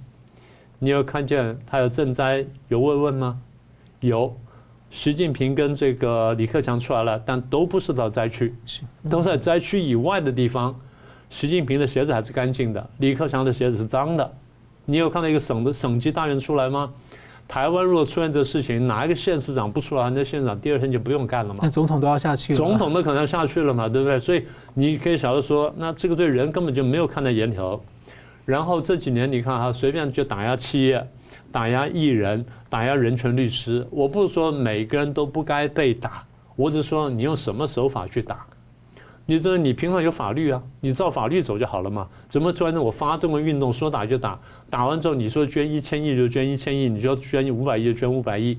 [0.80, 3.38] 你有看见他有赈灾有慰问吗？
[3.99, 4.34] 有。
[4.89, 8.56] 习近平跟这个李克强出来了，但都不是到灾区，
[9.10, 10.73] 都在灾区以外的地方。
[11.30, 14.34] 习近平的鞋子还是干净的，李克强的鞋子是脏的。
[14.86, 16.93] 你有看到一个省的省级大员出来吗？
[17.47, 20.10] 台湾如果出现这事情，哪一个县市长不出来？
[20.10, 21.60] 那县长第二天就不用干了嘛。
[21.63, 22.58] 那总统都要下去了。
[22.58, 24.19] 总统都可能要下去了嘛，对不对？
[24.19, 27.84] 所以你可以晓得说，那这个对人根本就没有看在眼里头。
[28.45, 31.08] 然后这几年你看哈，随便就打压企业。
[31.51, 33.88] 打压艺人，打压人权律师。
[33.89, 36.21] 我不是说每个人都不该被打，
[36.58, 38.45] 我只是说你用什么手法去打，
[39.27, 42.07] 你这你平常有法律啊，你照法律走就好了嘛。
[42.29, 48.57] 怎么突然我发动个运动，说打就打，打完之后你说捐一千亿就捐一千亿，你就要捐五百亿就捐五百亿。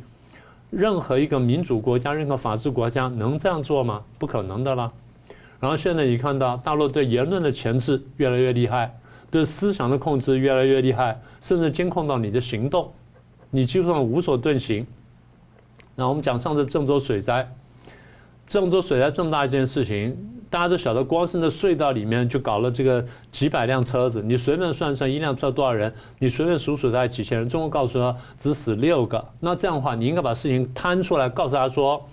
[0.71, 4.03] 任何一个民主国家、任何法治国家能这样做吗？
[4.19, 4.93] 不可能的啦。
[5.61, 8.99] 然后现在你看到大陆对言论的钳制越来越厉害，
[9.31, 12.93] 对思想的控制越来越厉害，甚至监控到你的行动，
[13.51, 14.85] 你基本上无所遁形。
[15.95, 17.49] 那我们讲上次郑州水灾，
[18.49, 20.33] 郑州水灾这么大一件事情。
[20.49, 27.49] 大家都晓得，光是那隧道里面就搞了这个几百辆车子，你随便算算一辆车多少人，你随便数数大概几千人。
[27.49, 32.09] 中国告诉他只死六个，那这样的话，你应该把事情摊出来，告诉他说，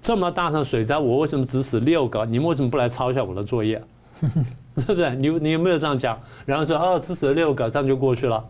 [0.00, 2.24] 这么大场水灾，我为什么只死六个？
[2.24, 3.82] 你们为什么不来抄一下我的作业？
[4.76, 5.14] 对不对？
[5.16, 6.18] 你你有没有这样讲？
[6.44, 8.44] 然后说哦，只死了六个，这样就过去了。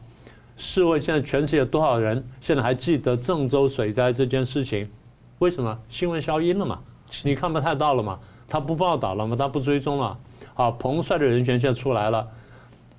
[0.57, 4.88] 试问现在全世界多少人现在还记得郑州水灾这件事情？
[5.38, 5.79] 为什么？
[5.88, 6.79] 新闻消音了嘛？
[7.24, 8.18] 你看不太到了嘛？
[8.49, 9.37] 他不报道了吗？
[9.37, 10.19] 他不追踪了。
[10.55, 12.27] 好，彭帅的人选现在出来了。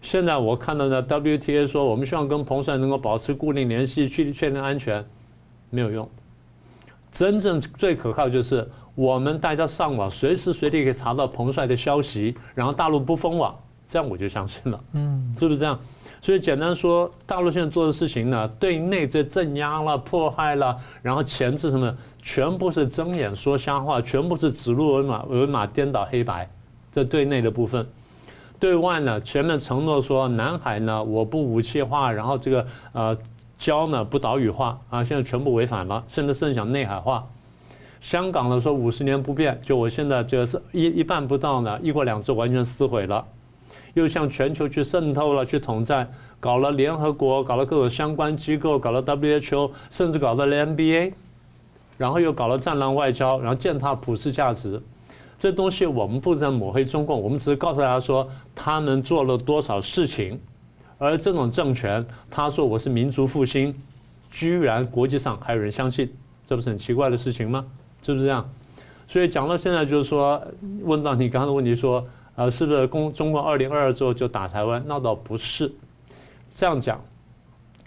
[0.02, 5.04] 现在我看到呢，WTA 说我们希望跟彭帅能够保持固定联系，去确定安全，
[5.70, 6.08] 没有用。
[7.12, 13.58] 真正最可靠就是我们大家上网，随时随地可以查到彭帅的消息，然后大陆不封网，
[13.88, 14.80] 这样我就相信了。
[14.94, 15.80] 嗯，是不是这样？
[16.28, 26.50] 所以简单说，大陆现在做的事情呢，对内这镇压了、迫害了，然后钳制什么，全部是睁眼说瞎话，全部是指鹿为马、为马颠倒黑白。
[26.92, 27.88] 这对内的部分，
[28.60, 33.18] 对外呢，前面承诺说南海呢我不武器化，然后这个呃
[33.58, 37.26] 礁呢不岛屿化啊，现在全部违反了，甚至甚至想内海化。
[38.02, 43.26] 香港呢说五十年不变，就我现在这个是一一半不到呢，一国两制完全撕毁了。
[43.98, 46.08] 又向全球去渗透了，去统战，
[46.40, 51.14] 搞了联合国，搞了各种相关机构，搞了 WHO，甚至搞到了 NBA，
[51.98, 54.80] 然后又搞了战狼外交，然后践踏普世价值。
[55.40, 60.40] 这东西我们不是在抹黑中共，我们只是告诉大家说他们做了多少事情。
[61.00, 63.74] 而这种政权，他说我是民族复兴，
[64.30, 66.08] 居然国际上还有人相信，
[66.48, 67.66] 这不是很奇怪的事情吗？
[68.04, 68.48] 是不是这样？
[69.08, 70.40] 所以讲到现在，就是说，
[70.84, 72.06] 问到你刚刚的问题说。
[72.38, 74.82] 啊，是不是共中共二零二二之后就打台湾？
[74.86, 75.74] 那倒不是，
[76.52, 77.04] 这样讲，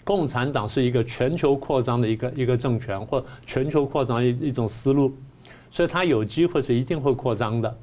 [0.03, 5.15] 共产党是一个全球扩张的一个一个政权，或全球扩张一一种思路，
[5.71, 7.77] 所以他有机会是一定会扩张的。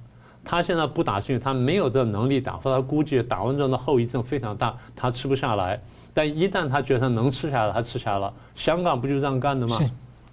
[0.44, 5.80] 他现在不打是因为他没有这个能力打，或他估计打完之后的后遗症非常大，他吃不下来。
[6.12, 8.34] 但一旦他觉得他能吃下来，他吃下来了。
[8.54, 9.78] 香港不就这样干的吗？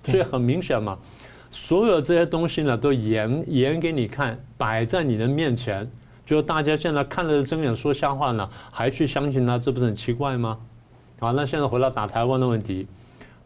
[0.03, 0.99] 所以很明显嘛，
[1.49, 5.89] 所有这些东西呢，都演演给你看，摆在你的面前。
[6.25, 10.57] 就大家现在看着睁眼说瞎话呢，还去相信他，这不是很奇怪吗？
[11.19, 12.87] 好，那现在回到打台湾的问题，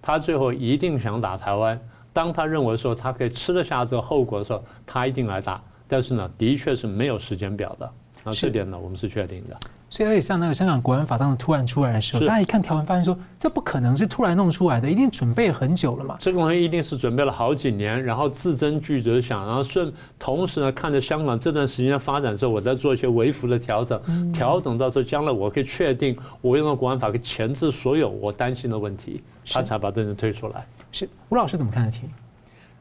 [0.02, 1.80] 他最后一定想打台湾。
[2.13, 5.62] 当他认为说他可以吃得下这个后果的时候，他一定来打。
[5.88, 7.92] 但是呢，的确是没有时间表的。
[8.24, 9.60] 那这点呢，我们是确定的。
[9.89, 16.15] 所以，而且像那个香港国安法当时突然出来的时候，大家一看条文，发现说这不可能是突然弄出来的，一定准备很久了嘛。
[16.19, 30.65] 这个东西一定是准备了好几年，然后字斟句酌想，然后顺同时呢，看着香港这段时间的发展之后，我再做一些微幅的调整，调整到时候将来我可以确定我用了国安法可以钳制所有我担心的问题，他才把这人推出来。
[30.91, 32.02] 是吴老师怎么看的题？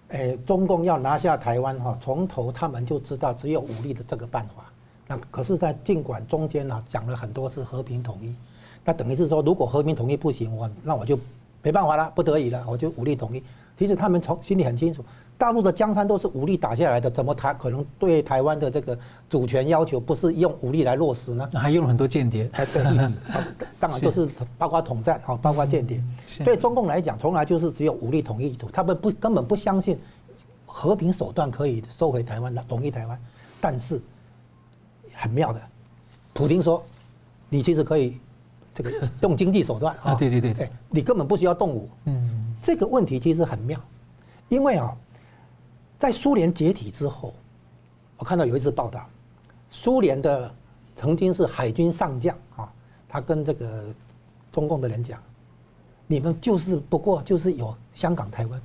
[0.08, 4.67] 诶，中共要拿下台湾哈，从头他们就知道只有武力的这个办法。
[5.10, 8.34] 那可是，在尽管中间呢讲了很多次和平统一，
[8.84, 11.18] 那等于是说，如果和平统一不行，我那我就
[11.62, 13.42] 没办法了，不得已了，我就武力统一。
[13.78, 15.02] 其实他们从心里很清楚，
[15.38, 18.98] 大陆的江山都是武力打下来的，怎么台可能对台湾的这个
[19.30, 21.48] 主权要求不是用武力来落实呢？
[21.54, 22.82] 还用了很多间谍，哎对，
[23.80, 26.02] 当然都是包括统战哈，包括间谍。
[26.44, 29.98] 对中共来讲，从来就是只有武力统一，他们不根本不相信
[30.66, 33.18] 和平手段可以收回台湾的统一台湾，
[33.58, 33.98] 但是。
[35.18, 35.60] 很妙的，
[36.32, 36.80] 普京说
[37.50, 38.16] ：“你其实可以
[38.72, 43.80] 这个动经济手段啊，对对对对，你根本不需要动武。”嗯，这个问题其实很妙，
[44.48, 44.96] 因为啊，
[45.98, 47.34] 在苏联解体之后，
[48.16, 49.04] 我看到有一次报道，
[49.72, 50.54] 苏联的
[50.94, 52.72] 曾经是海军上将啊，
[53.08, 53.84] 他跟这个
[54.52, 55.20] 中共的人讲
[56.06, 58.62] ：“你们就是不过就是有香港、台湾，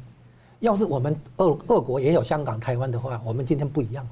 [0.59, 4.07] 要是我们俄俄国也有香港、台湾的话，我们今天不一样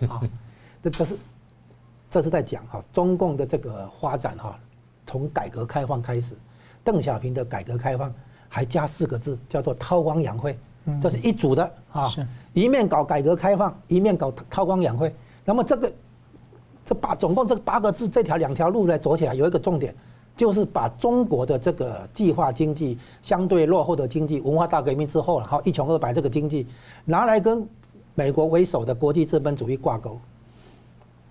[0.00, 0.20] 了啊，
[0.82, 1.16] 这这是。”
[2.16, 4.58] 这是在讲哈中共的这个发展哈，
[5.04, 6.32] 从改革开放开始，
[6.82, 8.10] 邓小平的改革开放
[8.48, 10.56] 还加四个字叫做韬光养晦，
[11.02, 12.08] 这是一组的啊，
[12.54, 15.14] 一面搞改革开放，一面搞韬光养晦。
[15.44, 15.92] 那么这个
[16.86, 19.94] 这八总共这八个字这条两条路来走起来，有一个重点，
[20.34, 26.66] 就是把中国的这个计划经济相对落后的经济，文化大革命之后然后一穷二白这个经济
[27.04, 27.68] 拿来跟
[28.14, 30.18] 美国为首的国际资本主义挂钩。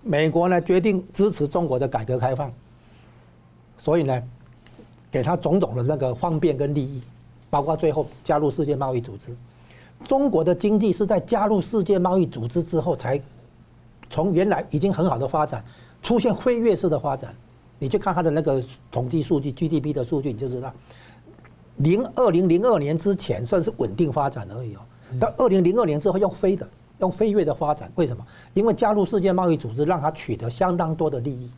[0.06, 2.52] 美国呢决定支持中国的改革开放，
[3.76, 4.22] 所以呢，
[5.10, 7.02] 给他种种的那个方便跟利益，
[7.50, 9.34] 包括最后加入世界贸易组织。
[10.06, 13.20] 中国的经济是在加入世界贸易组织之后，才
[14.08, 15.64] 从原来已经很好的发展，
[16.02, 17.34] 出现飞跃式的发展。
[17.78, 20.72] 你去看它的那个统计数据，GDP 的数据，你就知道，
[21.78, 24.80] 零二零零二年之前算是稳定发展而已哦，
[25.18, 26.66] 到二零零二年之后用飞的，
[26.98, 28.26] 用飞跃的发展，为什么？
[28.54, 31.50] 因为加入世界贸易组织，让它取得相当多的利益，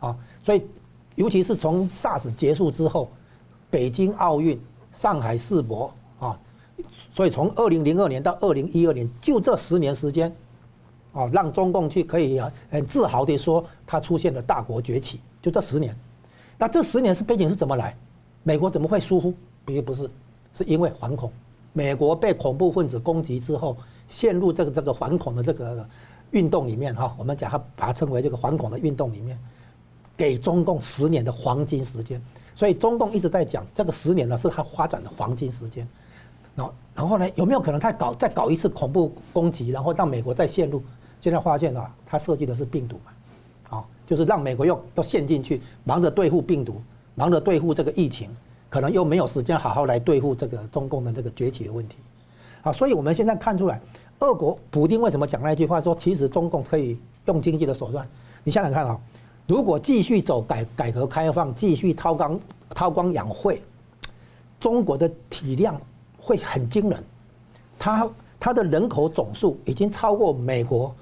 [0.00, 0.66] 啊，所以
[1.14, 3.08] 尤其是从 SARS 结束之后，
[3.70, 4.60] 北京奥运、
[4.92, 6.38] 上海世博啊，
[7.12, 10.34] 所以从二零零二年到二零一二年，就这十年时间，
[11.12, 12.40] 啊，让中共去可以
[12.70, 15.20] 很自豪地说，它出现了大国崛起。
[15.40, 15.96] 就这十年，
[16.56, 17.96] 那这十年是背景是怎么来？
[18.44, 19.34] 美国怎么会疏忽？
[19.64, 20.10] 并不是，
[20.54, 21.30] 是因为反恐。
[21.72, 23.76] 美国被恐怖分子攻击之后，
[24.12, 25.88] 陷入这个这个反恐的这个
[26.32, 29.38] 运动里面哈，我们讲它把它称为这个反恐的运动里面，
[30.14, 32.20] 给中共十年的黄金时间。
[32.54, 35.88] 所以中共一直在讲这个十年呢是它发展的黄金时间。
[36.54, 40.82] 然后然后呢，有没有可能他搞再搞一次恐怖攻击，然后让美国再陷入？
[41.18, 43.78] 现在发现啊，他设计的是病毒嘛。
[43.78, 46.82] 啊就是让美国又都陷进去，忙着对付病毒，
[47.14, 48.28] 忙着对付这个疫情，
[48.68, 51.96] 可能又没有时间好好来对付这个中共的这个崛起的问题，
[52.60, 53.80] 啊，所以我们现在看出来，
[54.22, 58.08] 俄国普丁为什么讲那句话说，其实中共可以用经济的手段。
[58.44, 58.96] 你想想看啊，
[59.48, 62.38] 如果继续走改改革开放，继续韬光
[62.70, 63.60] 韬光养晦，
[64.60, 65.76] 中国的体量
[66.20, 67.04] 会很惊人，
[67.80, 68.08] 它
[68.38, 70.94] 它的人口总数已经超过美国、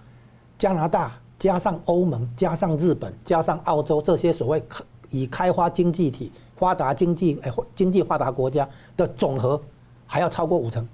[0.59, 1.13] 加拿大。
[1.39, 4.63] 加上欧盟，加上日本，加上澳洲这些所谓
[5.09, 9.59] 已开发经济体、发达经济诶经济发达国家的总和，
[10.05, 10.87] 还要超过五成。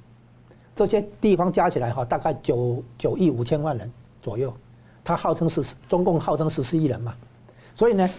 [0.76, 3.90] 这些地方加起来哈，大概九九亿五千万人
[4.22, 4.52] 左右。
[5.02, 7.14] 它号称是中共号称十四亿人嘛，
[7.74, 8.10] 所以呢，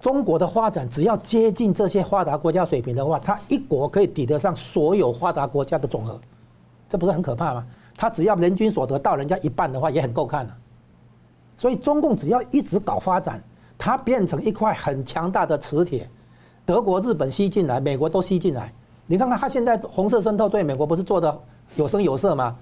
[0.00, 6.20] 中国的发展只要接近这些发达国家水平的话，它一国可以抵得上所有发达国家的总和，
[6.90, 7.64] 这不是很可怕吗？
[7.96, 10.56] 它只要人均所得到人家一半的话，也很够看了。
[11.56, 13.40] 所以中共只要一直搞发展，
[13.78, 16.10] 它变成一块很强大的磁铁，
[16.66, 18.72] 德国、日本吸进来，美国都吸进来。
[19.06, 21.40] 你看看它现在红色渗透对美国不是做的
[21.76, 22.56] 有声有色吗？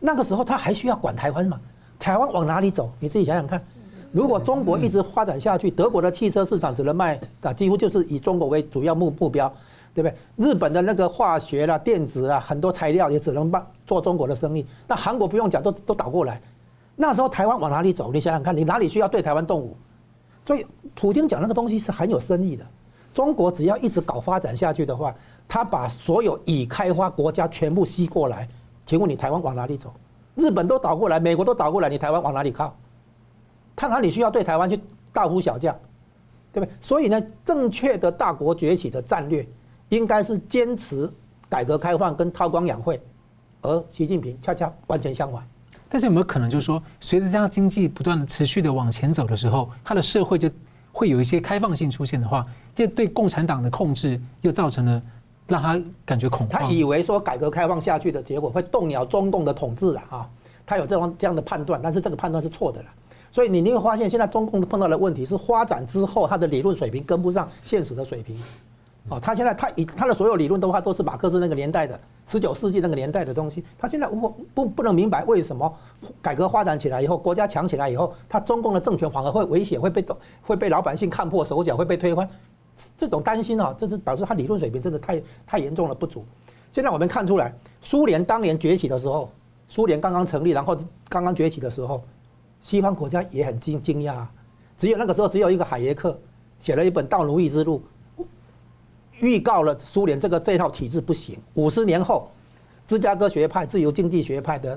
[0.00, 1.60] 那个时候他还需要管台湾吗？
[1.98, 2.90] 台湾往哪里走？
[2.98, 3.62] 你自己想想看。
[4.10, 9.48] 如果中国一直发展下去，德国的汽车市场只能卖啊，几乎就是以中国为主要目目标，
[9.94, 10.14] 对不对？
[10.36, 14.66] 日本的那个化学啦、电子啊，很多材料也只能办做中国的生意。
[14.86, 16.40] 那韩国不用讲，都都倒过来。
[16.94, 18.12] 那时候台湾往哪里走？
[18.12, 19.74] 你想想看，你哪里需要对台湾动武？
[20.44, 22.66] 所以普京讲那个东西是很有深意的。
[23.14, 25.14] 中国只要一直搞发展下去的话，
[25.52, 28.48] 他把所有已开发国家全部吸过来，
[28.86, 29.92] 请问你台湾往哪里走？
[30.34, 32.74] 日本都倒过来，美国都倒过来，你台湾往哪里靠？
[33.76, 34.80] 他哪里需要对台湾去
[35.12, 35.78] 大呼小叫？
[36.54, 36.72] 对不对？
[36.80, 39.46] 所以呢，正确的大国崛起的战略，
[39.90, 41.06] 应该是坚持
[41.50, 42.98] 改革开放跟韬光养晦，
[43.60, 45.46] 而习近平恰恰完全相反。
[45.86, 50.50] 但是有没有可能，就是说，随着这样经济不断的持续的往前走的时候，它的社会就
[50.92, 55.02] 会有一些开放性出现的话，这对共产党的控制又造成了
[55.48, 56.48] 让他感觉恐慌。
[56.48, 60.28] 他以为说改革开放下去的结果会动摇中共的统治了啊，
[60.64, 62.86] 他有这种这样的判断，但是这个判断是错的了。
[63.30, 68.38] 所以你你会发现，现在中共碰到的问题是发展之后，他的理论水平跟不上现实的水平。
[69.08, 73.64] 哦，他现在他以他的所有理论的话，都是马克思那个年代的十九世纪那个年代的东西。
[73.76, 75.74] 他现在不不不能明白为什么
[76.20, 80.04] 改革发展起来以后，国家强起来以后，他中共的政权反而会危险，会被
[80.42, 82.28] 会被老百姓看破手脚，会被推翻。
[82.96, 86.24] 这种担心啊，这是表示他理论水平真的太太严重了不足。
[86.72, 89.30] 现在我们看出来，苏联当年崛起的时候，
[89.68, 90.76] 苏联刚刚成立，然后
[91.08, 92.02] 刚刚崛起的时候，
[92.60, 94.32] 西方国家也很惊惊讶啊。
[94.78, 96.18] 只有那个时候，只有一个海耶克
[96.60, 97.78] 写了一本《到奴役之路》。
[99.20, 101.38] 预告了苏联这个这套体制不行。
[101.54, 102.28] 五十年后，
[102.88, 104.76] 芝加哥学派、自由经济学派的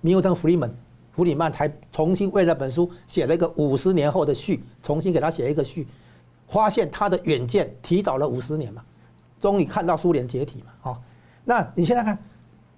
[0.00, 0.74] 米尔顿·弗里曼，
[1.12, 5.86] 弗里曼才重新为那本书写了一个五十年后的序，重新给他写一个序，
[6.48, 8.82] 发现他的远见提早了五十年嘛，
[9.40, 10.90] 终于看到苏联解体嘛。
[10.90, 10.98] 哦，
[11.44, 12.18] 那你现在看，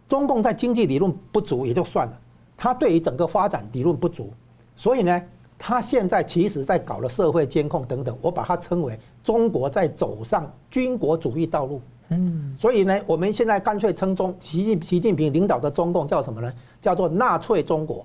[0.08, 2.18] 中共在经济理论不足也就算了，
[2.56, 4.32] 他对于整个发展理论不足，
[4.76, 5.22] 所以呢，
[5.58, 8.98] 他现在其实在搞了社会监控等等，我把它称为。
[9.22, 16.50] 中国在走上军国主义道路，嗯，所以呢，我们现在干脆称中习近习近平领导的中共叫什么呢？
[16.80, 18.04] 叫做纳粹中国。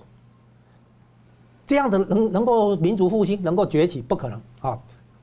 [1.65, 4.77] 这样的能能够民族复兴，能够崛起，不可能啊！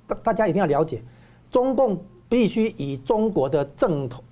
[0.07, 1.03] 大大家一定要了解，
[1.51, 4.23] 中共必须以中国的正统、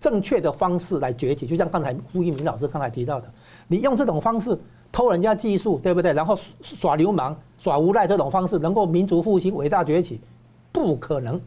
[0.00, 1.46] 正确的方式来崛起。
[1.46, 3.28] 就像刚才胡一鸣老师刚才提到的，
[3.66, 4.58] 你用这种方式，
[4.90, 6.12] 偷人家技术，对不对？
[6.12, 10.20] 然后耍流氓、耍无赖这种方式，能够民族复兴、伟大崛起，
[10.72, 11.40] 不可能。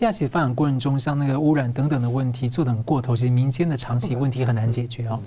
[0.00, 5.20] 亚企发展过程中，像那个污染等等的问题做得很过头，其实民间的长期问题很难解决哦。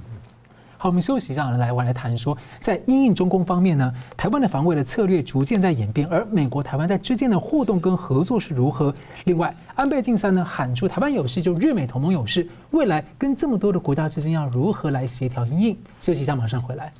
[0.79, 8.93] 好，我们休息一下，来我来谈说，在因应中共方面呢，台湾的防卫的策略逐渐在演变，而美国台湾在之间的互动跟合作是如何？
[9.25, 15.77] 另外，安倍晋三呢喊出台湾有事就日美同盟有事，未来跟这么多的国家之间要如何来协调因应？
[15.99, 16.93] 休息一下，马上回来。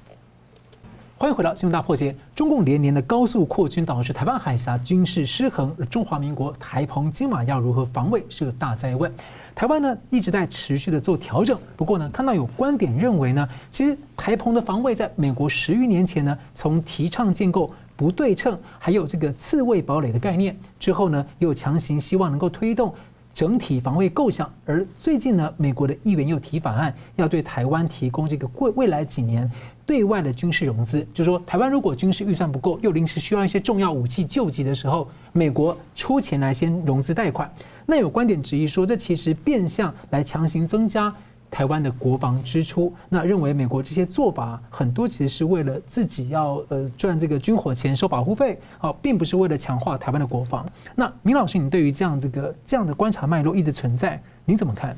[1.19, 2.15] 欢迎回到新闻大破解。
[2.35, 9.11] 中共连年的高速扩军，导致台湾海峡军事失衡，中华民国台澎金马要如何防卫是个大灾问。
[9.57, 22.93] 台湾呢一直在持续的做调整，不过呢，看到有观点认为呢，其实台澎的防卫在美国十余年前呢，从提倡建构不对称，还有这个刺猬堡垒的概念之后呢，又强行希望能够推动
[23.33, 29.51] 整体防卫构想，而最近呢，美国的议员又提法案，要对台湾提供这个未未来几年。
[29.87, 37.49] 对外的军事融资，就说，台湾如果军事预算不够，又临时需要一些重要武器救急的时候，美国出钱来先融资贷款。
[37.89, 41.11] 那有观点质疑说，这其实变相来强行增加
[41.49, 42.93] 台湾的国防支出。
[43.07, 50.69] 那认为美国这些做法很多其实是为了自己要呃赚这个军火钱收保护费，好，并不是为了强化台湾的国防。
[50.95, 54.95] 那明老师，你对于这样这个这样的观察脉络一直存在，你怎么看？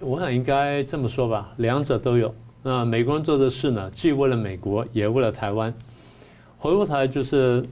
[0.00, 2.34] 我想应该这么说吧，两者都有。
[2.64, 5.72] 那美国人做的事呢，既为了美国，也为了台湾。
[6.58, 7.64] 回过头来就是，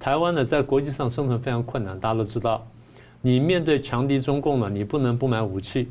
[0.00, 2.66] 台湾呢在国际上生存非常困难，大家都知道。
[3.20, 5.88] 你面对强敌中共呢，你不能不买武器。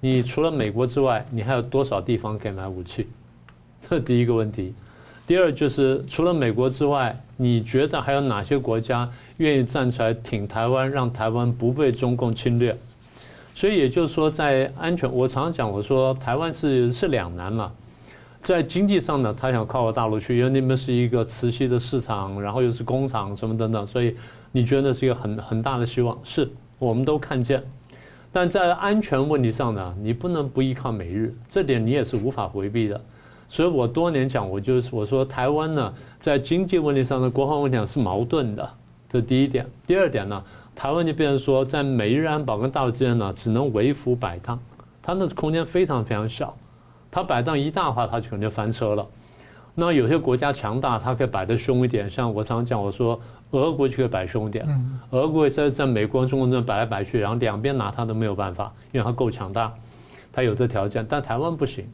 [0.00, 3.06] 你除了美国之外，你还有多少地方可以买武器？
[3.88, 4.74] 这第一个问题。
[5.26, 12.76] 第二就是，除了美国之外，你觉得还有哪些国家愿意站出来挺台湾，让台湾不被中共侵略？
[13.54, 17.72] 所以也就是说，在安全，我常常讲，我说台湾是是两难嘛，
[18.42, 24.14] 在经济上呢，他想靠到大陆去，因为那边是一个磁吸的市场，然后又是工厂什么等等，所以
[24.56, 27.62] 你觉得是一个很很大的希望，是我们都看见。
[28.32, 32.98] 但在安全问题上呢，你不能不依靠美日，这点你也是无法回避的。
[33.50, 38.66] 所以我多年讲，我就是我说台湾呢，在经济问题上的国防问题上是矛盾的，
[39.10, 39.66] 这第一点。
[39.86, 40.42] 第二点呢？
[40.74, 44.58] 台湾就变成说，在美日安保跟大陆之间呢，只能为辅摆荡，
[45.02, 46.56] 它那空间非常非常小，
[47.10, 49.06] 它摆荡一大话，它就可能就翻车了。
[49.78, 53.20] 那有些国家强大，它可以摆得凶一点，像我常常讲，我说
[53.52, 54.66] 俄国就可以摆凶点，
[55.10, 59.72] 俄国在在美国、中国这摆来摆去，然后两边拿它都没有办法，因为它够强大，
[60.32, 61.86] 它有这条件，但台湾不行。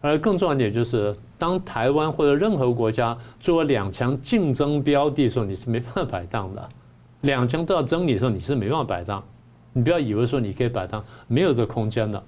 [0.00, 6.68] 而更重要一点就是，当台湾或者任何国家作为两强竞争标的的时候，你是没办法摆荡的。
[7.22, 9.22] 两强都要争你的时候，你是没办法摆荡。
[9.72, 12.22] 你不要以为说你可以摆荡，没有这空间的。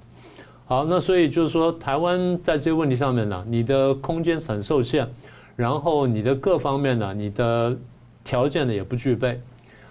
[0.66, 5.08] 好，那所以就是说，台湾在这些问题上面呢，你的空间很受限，
[5.54, 7.76] 然后你的各方面呢，你的
[8.30, 9.40] 条件呢也不具备。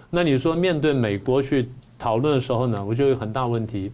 [0.08, 1.68] 那你说面对美国去
[1.98, 3.92] 讨论的时候呢，我就有很大问题。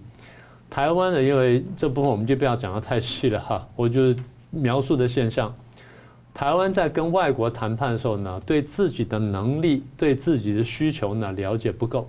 [0.71, 4.15] 台湾呢，因为这部分我们就不要讲得太细了哈，我就
[4.51, 5.53] 描述的现象。
[6.33, 12.09] 台湾在跟外国谈判的时候呢，对自己的能力、对自己的需求呢了解不够，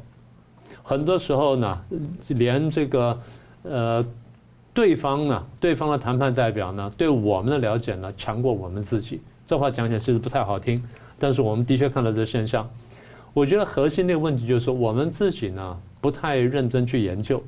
[0.83, 1.81] 很多时候呢，
[2.29, 3.19] 连这个
[3.63, 4.05] 呃
[4.75, 9.21] 对方呢，对方的谈判代表呢，对我们的了解呢强过我们自己。
[9.47, 10.83] 这话讲起来其实不太好听，
[11.19, 12.67] 但是我们的确看到这现象。
[13.33, 17.41] 我觉得核心的问题就是说，我们自己呢不太认真去研究，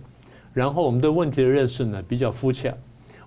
[0.54, 2.78] 然后我们对问题的认识呢比较肤浅。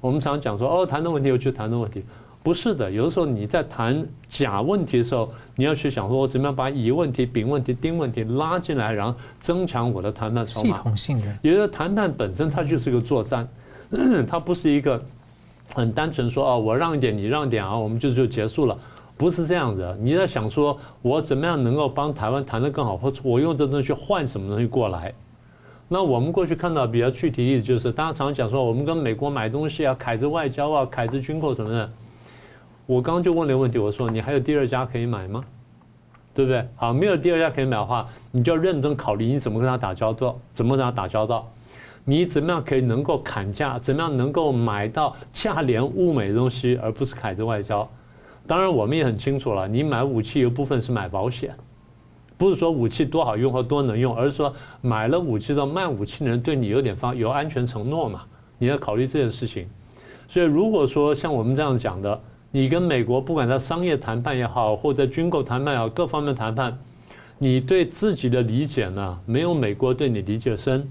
[0.00, 2.04] 我们常讲说，哦，谈的问题又去谈的问题。
[2.44, 10.76] 不是的，有的时候你在谈甲问题的时候，你要去想说，我怎么样把乙问题、丙问题、丁问题拉进来，然后增强我的谈判筹码。
[10.76, 13.48] 系统性的，也就是谈判本身它就是一个作战，
[14.26, 15.00] 它不是一个
[15.72, 18.76] 很单纯说哦，我让一点，你让一点啊，我们就就结束了，
[19.22, 19.96] 不是这样子。
[20.00, 25.14] 你在想说，我怎么样能够帮台湾谈得更好，或者我用这东西换什么东西过来？
[25.86, 31.88] 那我们过去看到比较具体的例子，就是大家常常讲说，我们跟美国买东西啊，凯子外交啊，凯子军购什么的。
[32.84, 35.44] 我刚刚就问了一个问题，我说你还有第二家可以买吗？
[36.34, 36.66] 对不对？
[36.74, 41.48] 好，没有第二家可以买的话，你就要认真考虑你怎么跟他打交道，怎么跟他打交道，
[42.04, 47.88] 你怎么样可以能够砍价，怎么样能够买到价廉物美的东西，而不是凯子外交。
[48.46, 51.54] 当然，我们也很清楚了，你买武器有部分是买保险，
[52.36, 58.22] 不是说武器多好用或多能用，而是说买了武器的卖武器的人对你有点方有安全承诺嘛，
[58.58, 59.68] 你要考虑这件事情。
[60.28, 62.20] 所以如果说像我们这样讲的。
[62.54, 66.78] 你跟美国不管在商业谈判也好，或者军购谈判也好，各方面谈判，
[67.38, 70.86] 你对自己的理解呢，没有美国对你理解深，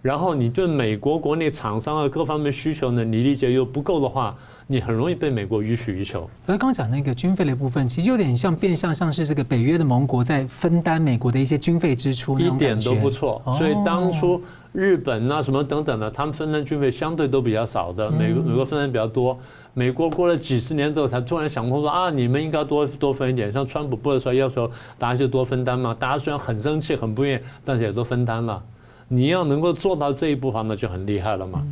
[0.00, 4.34] 然后你对美国国内厂商的各方面需求呢，你理解又不够的话，
[4.66, 6.28] 你很容易被美国予取予求。
[6.46, 13.42] 而刚刚讲那个军费的部分，其实有点像变相像是这个北约的盟国在分担美国的一些军费支出，一点都不错。
[13.58, 14.40] 所以当初
[14.72, 19.38] 日本啊什么等等的，他们分担军费相对都比较少的，美国美国分担比较多。
[19.76, 23.52] 美国过了几十年之后，才突然想通说啊，你们应该多多分一点。
[23.52, 25.94] 像川普不是说要求大家就多分担吗？
[25.98, 28.62] 大家虽然很生气、很不愿意，但是也都分担了。
[29.08, 31.66] 你要能够做到这一步的话，那就很厉害了嘛。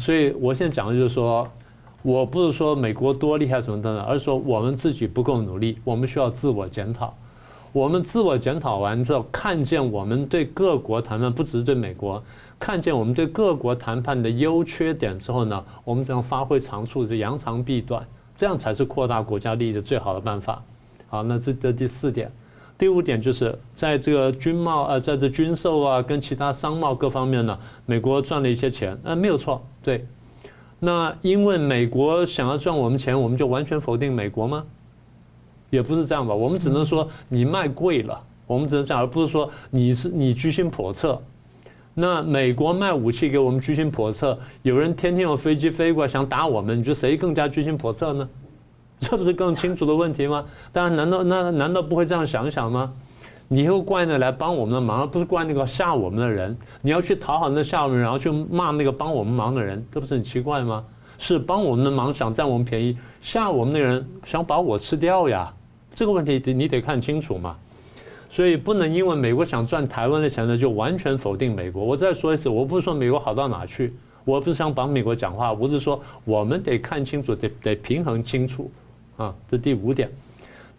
[0.00, 1.46] 所以我现在讲的就是说，
[2.04, 7.14] 我不是说美国多厉害什么等等，而是说我们自己不够努力，我们需要自我检讨。
[7.72, 12.22] 我们自我检讨完之后，看见我们对各国谈判，不只是对美国。
[12.58, 20.62] 看见我们对各国谈判的优缺点之后呢，我们怎样发挥长处，是扬长避短，这样才是扩大国家利益的最好的办法。
[21.08, 22.30] 好，那这这第四点，
[22.76, 30.06] 第五点就是在这个军贸呃，在这军售啊跟其他商贸各方面呢，美国赚了一些钱，呃，没有错，对。
[30.84, 34.64] 那因为美国想要赚我们钱，我们就完全否定美国吗？
[35.70, 41.20] 也不是这样吧，我们只能说你卖贵了，我们只能这样，而不是说你是你居心叵测。
[41.94, 48.28] 那美国卖武器给我们居心叵测，有人天天用飞机飞过来想打我们，你觉得谁更加居心叵测呢？
[49.00, 50.44] 这不是更清楚的问题吗？
[50.72, 52.92] 当然，难道那难道不会这样想想吗？
[53.48, 56.56] 你又怪那来帮我们的忙，不是怪那个吓我们的人。
[56.80, 60.84] 你要去讨好那吓我们，然后去骂那个帮我们忙的人，这不是很奇怪吗？
[61.18, 65.52] 是帮我们的忙想占我们便宜，吓我们的人想把我吃掉呀？
[65.94, 67.56] 这个问题得你得看清楚嘛。
[68.28, 71.84] 所以不能因为美国想赚台湾的钱呢，就完全否定美国。
[71.84, 78.68] 我再说一次，我不是说美国好到哪去，我不是想帮美国讲话，我是说我们得看清楚，得得平衡清楚，
[79.16, 80.10] 啊，这第五点。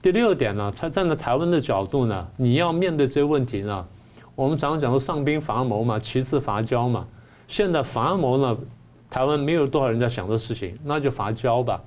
[0.06, 3.84] 第六点呢，他站在台湾的角度呢，你要面对这些问题呢，
[4.36, 7.08] 我们常常讲说上兵伐谋嘛，其次伐交嘛。
[7.48, 8.56] 现在伐谋呢，
[9.10, 11.82] 台湾没有多少人在想这事情，那就伐交吧。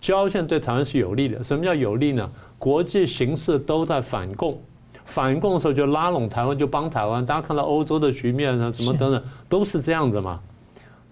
[0.00, 2.28] 交现在对台湾是有利的，什么叫有利呢？
[2.58, 4.60] 国际形势都在反共。
[5.04, 7.24] 反共的时候就拉拢台湾，就帮台湾。
[7.24, 10.40] 大家看到欧洲的局面呢，什么等等，都是这样子嘛。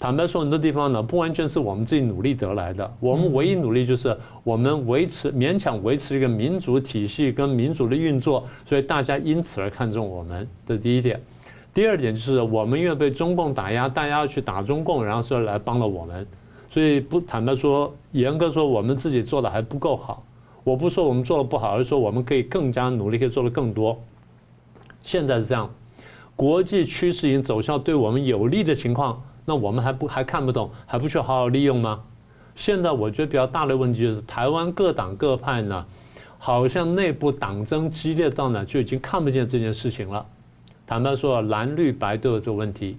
[0.02, 2.92] 坦白说，很多地方呢，不完全是我们自己努力得来的。
[2.98, 10.48] 我们唯一努力就是我们维持勉强维持一个民主体系跟民主的运作，所以大家因此而看重我们。
[10.66, 11.20] 的第一点。
[11.72, 16.26] 第二点就是我们因为被中共打压，大家要去打中共，然后说来帮了我们。
[16.68, 20.26] 所以不坦白说，严格说，我们自己做的还不够好。
[20.64, 23.96] 我不说我们做的不好，而是说我们可以更加努力，可以做的更多。
[25.00, 25.70] 现在是这样，
[26.34, 32.02] 国际趋势已经走向对我们有利的情况，那我们还不还看不懂，还不去好好利用吗？
[32.54, 35.84] 现在我觉得比较大的问题就是台湾各党各派呢，
[36.38, 40.26] 好像内部党争激烈到呢就已经看不见这件事情了。
[40.86, 42.96] 坦白说，蓝绿白都有这个问题。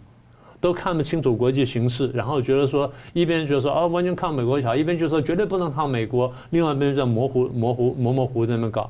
[0.60, 8.90] 都看不清楚国际形势，然后觉得说一边觉得说哦完全靠美国好，一边就说绝对不能靠美国，另外一边就在模糊模糊模模糊在那搞。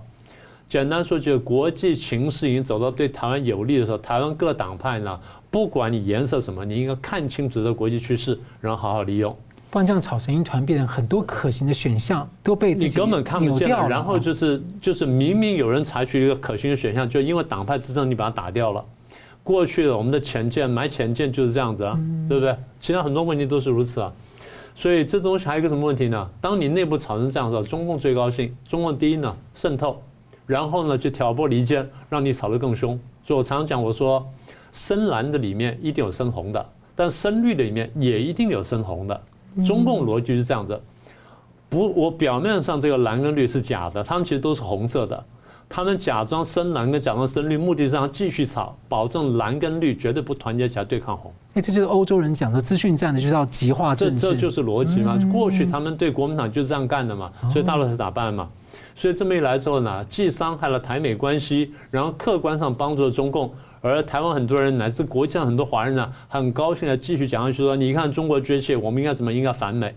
[0.69, 5.19] 简单说，就国际形势已经走到对台湾有利的时候，台湾各党派呢，
[5.53, 9.37] 不管你颜色什么，你应该看清楚这国际趋势，然后好好利用。
[9.69, 13.87] 不然这样吵成一团，变成很多可行的选项都被自己你根本看不见了。
[13.87, 18.83] 然后就是就是明明有人采取一个可行的选项，就因为党派之争，你把它打掉了。
[19.43, 22.57] 过去的我们的潜舰买潜舰就是这样子啊，对不对？
[22.81, 24.11] 其他很多问题都是如此啊，
[24.73, 26.27] 所以这东西还有一个什么问题呢？
[26.41, 30.01] 当你内部吵成这样子，中共最高兴，中共第一呢渗透，
[30.47, 32.99] 然后呢就挑拨离间，让你吵得更凶。
[33.23, 34.27] 所以我常常讲，我说
[34.74, 36.65] 深蓝的里面一定有深红的，
[36.95, 39.21] 但深绿的里面也一定有深红的。
[39.65, 40.82] 中共逻辑是这样子，
[41.69, 45.24] 不，我表面上这个蓝跟绿是假的，他们其实都是红色的。
[45.69, 51.32] 他们假装深蓝跟假装深绿，目的是让继续炒，保证蓝跟绿绝对不团结起来对抗红。
[51.53, 54.21] 哎，这就是欧洲人讲的资讯战的，就是要极化政治。
[54.28, 55.17] 这这就是逻辑嘛？
[55.32, 58.47] 过去他们对国民党就是这样干的嘛，所以大陆才咋办嘛。
[58.95, 63.51] 所以这么一来之后呢，既伤害了台美关系，然后客观上帮助了中共，
[63.84, 69.93] 而台湾很多人乃至国际上很多华人呢，很高兴的继续讲下去说：你看中国崛起，我们应该怎么应该反美。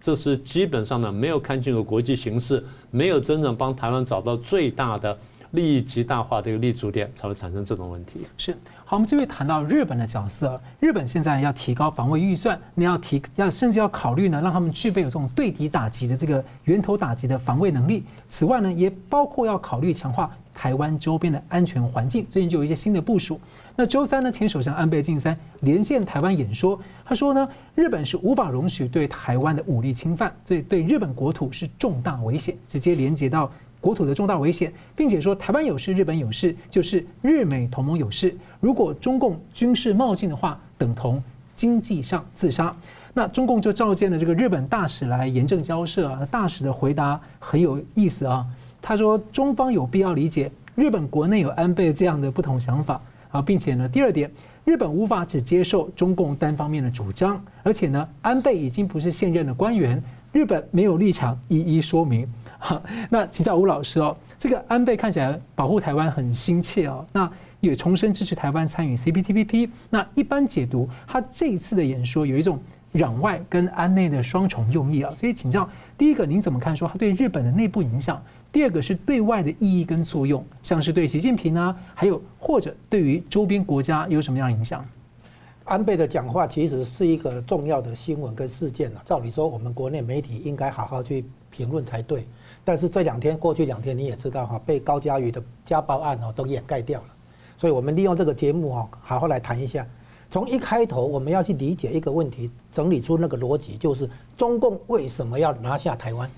[0.00, 5.16] 这是基本上呢，没有看清楚国际形势，没有真正帮台湾找到最大的
[5.52, 8.26] 利益极大化的一个立足点，才会产生这种问题。
[8.36, 8.52] 是
[8.84, 18.04] 好，我们这边谈到日本的角色，日本现在要提高防卫预算，你要提要甚至要考虑呢，让他们具备有这种对敌打击的这个源头打击的防卫能力。
[18.28, 20.28] 此外呢，也包括要考虑强化
[20.58, 22.26] 台湾周边的安全环境。
[22.28, 23.40] 最近就有一些新的部署。
[23.76, 33.48] 那周三呢，前首相安倍晋三连线台湾演说，他说呢，日本是无法容许对台湾的武力侵犯，所以对日本国土是重大危险，直接连接到
[33.80, 38.36] 国土的重大危险，并且说台湾有事，日本有事，就是日美同盟有事。
[38.58, 41.22] 如果中共军事冒进的话，等同
[41.54, 42.74] 经济上自杀。
[43.14, 46.26] 那中共就召见了这个日本大使来严正交涉啊。
[46.30, 48.46] 大使的回答很有意思啊，
[48.88, 52.98] 他说中方有必要理解日本国内有安倍这样的不同想法
[53.30, 54.30] 啊，并且呢，第二点，
[54.64, 62.26] 日本无法只接受中共单方面的主张，而且呢，安倍已经不是现任的官员，日本没有立场一一说明。
[62.58, 67.30] 好，那请教吴老师哦，这个安倍看起来保护台湾很心切哦，那
[67.60, 69.68] 也重申支持台湾参与 CPTPP。
[69.90, 72.58] 那一般解读他这一次的演说有一种
[72.98, 78.22] 攘外跟安内的双重用意啊，所以请教第一个您怎么看说他对日本的内部影响？
[78.50, 84.84] 第二个是对外的意义跟作用，像是对习近平啊，还有或者对于周边国家有什么样影响？
[85.64, 92.26] 安倍的讲话其实是一个重要的新闻跟事件啊，照理说我们国内媒体应该好好去评论才对。
[92.64, 97.06] 但是这两天过去两天你也知道哈，被高嘉瑜的家暴案哦都掩盖掉了，
[97.58, 99.86] 所以我们利用这个节目哈，好好来谈一下。
[100.30, 106.30] 从一开头我们要去理解一个问题，整理出那个逻辑，就是中共为什么要拿下台湾？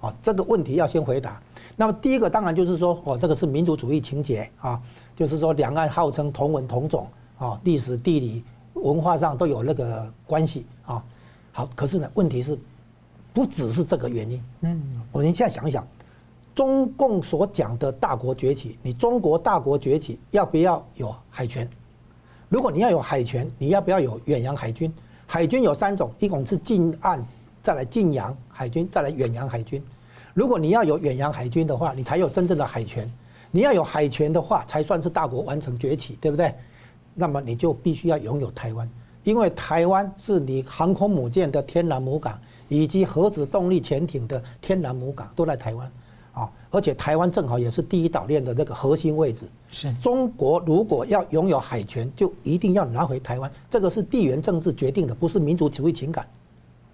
[0.00, 1.40] 啊，这个问题要先回答。
[1.76, 4.80] 那么第一个当然就是说，哦，这个是民族主义情节啊，
[5.16, 7.06] 就是说两岸号称同文同种
[7.38, 11.02] 啊，历史地理文化上都有那个关系啊。
[11.52, 12.58] 好，可是呢，问题是。
[13.32, 14.82] 不只是这个原因，嗯，
[15.12, 15.86] 我们现在想一想，
[16.52, 21.70] 中共所讲的大国崛起，你中国大国崛起要不要有海权？
[22.50, 24.92] 如果你要有海权，你要不要有远洋海军？
[25.24, 27.24] 海军有三种，一种是近岸，
[27.62, 29.80] 再来近洋海军，再来远洋海军。
[30.34, 33.08] 如果你要有远洋海军的话，你才有真正的海权。
[33.52, 36.52] 你要有海权的话，才算是大国完成崛起，对不对？
[37.14, 38.90] 那么你就必须要拥有台湾，
[39.22, 42.36] 因为台湾是你航空母舰的天然母港。
[42.72, 45.90] 以及核子动力潜艇的天然母港都在台湾，
[46.32, 49.48] 啊，而且台湾正好也是第一岛链的那个核心位置。
[49.70, 56.26] 是中国如果要拥有海权，就一定要拿回台湾，这个是地缘政治决定的，不是民族主义情感。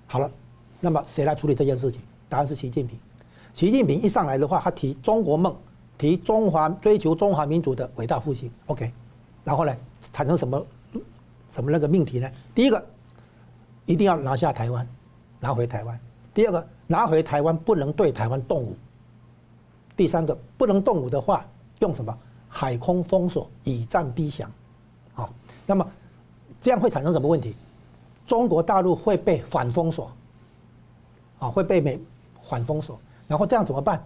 [0.07, 0.31] 好了，
[0.81, 2.01] 那么谁来处理这件事情？
[2.29, 2.99] 答案是习近平。
[3.55, 5.55] 习近平一上来的话，他提中国梦，
[5.97, 8.51] 提中华追求中华民族的伟大复兴。
[8.67, 8.93] OK，
[9.45, 9.75] 然后呢，
[10.13, 10.67] 产生什么
[11.51, 12.31] 什么那个命题呢？
[12.55, 12.85] 第一个，
[13.87, 14.87] 一定要拿下台湾。
[15.39, 16.01] 拿回台湾，
[16.33, 18.75] 第二个拿回台湾不能对台湾动武，
[19.97, 21.45] 第三个不能动武的话，
[21.79, 22.17] 用什么
[22.49, 24.51] 海空封锁，以战逼降，
[25.15, 25.31] 好，
[25.65, 25.87] 那么
[26.61, 27.55] 这样会产生什么问题？
[28.27, 30.11] 中国大陆会被反封锁，
[31.39, 31.99] 啊，会被美
[32.43, 34.05] 反封锁，然后这样怎么办？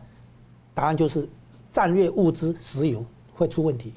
[0.74, 1.28] 答案就是
[1.72, 3.92] 战略物资石油会出问题，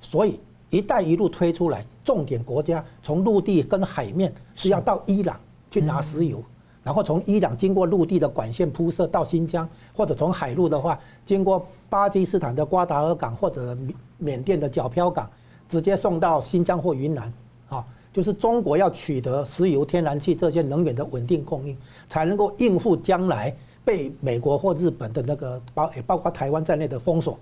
[0.00, 0.38] 所以
[0.70, 5.38] “一带一路”推出来，重点国家从陆地跟海面是要到伊朗
[5.70, 6.42] 去拿石油。
[6.82, 13.76] 然后从伊朗经过陆地的管线铺设到新疆，或者从海路的话，经过巴基斯坦的瓜达尔港或者
[14.18, 15.30] 缅甸的皎漂港，
[15.68, 17.32] 直接送到新疆或云南，
[17.68, 21.76] 啊，就是中国要取得石油、天然气这些能源的稳定供应，
[22.08, 23.54] 才能够应付将来
[23.84, 27.38] 被美国或日本的那个包也包括台湾在内的封锁，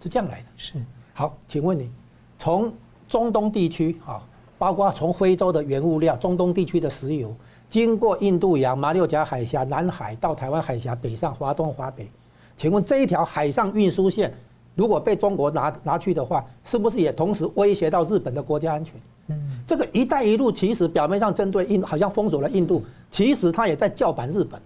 [0.00, 0.46] 是这样来的。
[0.56, 0.82] 是。
[1.12, 1.90] 好，请问你，
[2.38, 2.72] 从
[3.06, 7.36] 中东地区啊，包括从非洲的原物料，中东地区的石油。
[7.72, 12.06] 经过印度洋、马六甲海峡、南海到台湾海峡北上、华东、华北，
[12.58, 14.30] 请问这一条海上运输线
[14.74, 18.94] 如果被中国拿拿去的话，是不是也同时威胁到日本的国家安全？
[19.28, 24.60] 嗯，这个“一带一路”其实表面上针对印，好像封锁了印度，其实它也在叫板日本。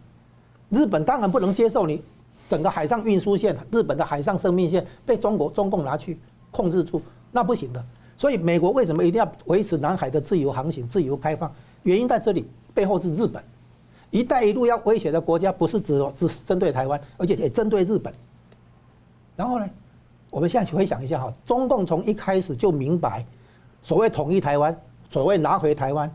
[0.69, 2.03] 日本当然不能接受你
[2.49, 6.19] 整个海上运输线、日本的海上生命线被中国中共拿去
[6.51, 7.01] 控制住，
[7.31, 7.81] 那不行的。
[8.19, 11.49] 所以美国为什么一定要维持南海的自由航行、自由开放？
[11.85, 12.45] 原因在这里。
[12.77, 13.43] 背后是日本
[14.13, 18.13] ，“一带一路”要威胁的国家不是只只针对台湾，而且也针对日本。
[19.35, 19.67] 然后呢，
[20.29, 23.25] 我们现在回想一下哈，中共从一开始就明白，
[23.83, 24.79] 所谓统一台湾，
[25.11, 26.15] 所谓拿回台湾，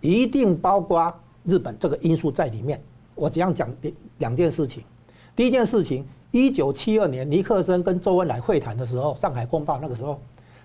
[0.00, 1.12] 一定包括
[1.44, 2.82] 日本这个因素在里面。
[3.14, 3.68] 我这样讲
[4.16, 4.82] 两件事情。
[5.36, 10.18] 第一件事情，一九七二年尼克森跟周恩来会谈的时候，《上海公报》那个时候，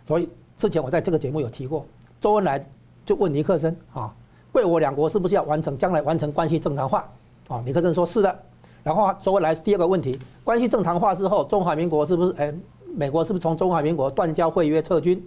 [0.07, 1.85] 所以之前我在这个节目有提过，
[2.21, 2.65] 周恩来
[3.05, 4.15] 就问尼克森啊。
[4.55, 7.05] 贵我两国是不是要完成将来完成关系正常化？
[7.49, 8.39] 啊，尼克森说是的。
[8.83, 12.33] 然后说回来第二个问题，关系正常化之后，中华民国是不是？
[12.37, 12.53] 哎，
[12.95, 15.21] 美国是不是从中华民国断交会约撤军？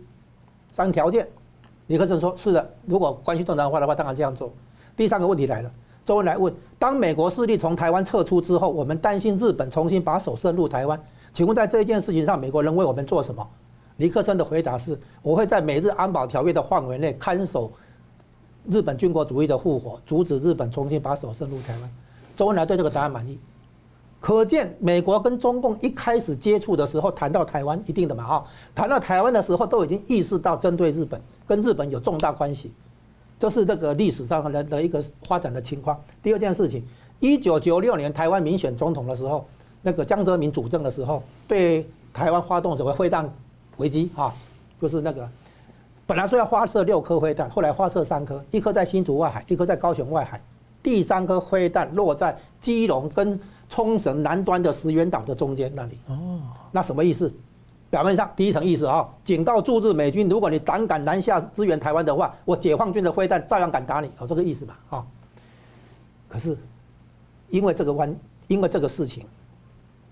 [0.72, 1.28] 三条件，
[1.86, 2.70] 尼克森说是的。
[2.86, 4.50] 如果关系正常化的话，当然这样做。
[4.96, 5.70] 第三个问题来了，
[6.06, 10.98] 周恩来问：当美国势力从台湾撤出之后，我们担心日本重新把手伸入台湾，
[11.34, 13.46] 请问在这一件事情上，美国人为我们做什么？
[13.98, 17.70] 尼克森的回答是：我会在美日安保条约的范围内看守。
[18.70, 21.90] 日本军国主义的复活，阻止日本重新把手伸入台湾。
[22.36, 23.38] 周恩来对这个答案满意，
[24.20, 32.72] 可见美国跟中共一开始接触的时候，谈到台湾一定的嘛哈，谈到台湾的时候都已经意识到针对日本跟日本有重大关系。
[33.38, 35.98] 这是这个历史上的的一个发展的情况。
[36.22, 36.84] 第二件事情，
[37.20, 39.46] 一九九六年台湾民选总统的时候，
[39.80, 43.32] 那个江泽民主政的时候，对台湾发动什么飞弹
[43.78, 44.34] 危机啊？
[44.80, 45.28] 就是那个
[46.08, 50.40] 本来说要发射六颗飞弹，后来发射三颗，一颗在新竹外海，一颗在高雄外海，
[50.82, 53.38] 第三颗飞弹落在基隆跟
[53.68, 55.98] 冲绳南端的石垣岛的中间那里。
[56.06, 56.40] 哦，
[56.72, 57.30] 那什么意思？
[57.90, 64.78] 表面上第一层意思啊，警告驻日美军，如果你胆敢南下支援台湾的话，我解放军的飞弹照样敢打你，有这个意思吧？
[64.88, 65.06] 啊，
[66.26, 66.56] 可是
[67.50, 69.26] 因为这个弯，因为这个事情，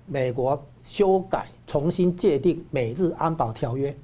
[0.04, 3.96] 美国修改重新界定美日安保条约，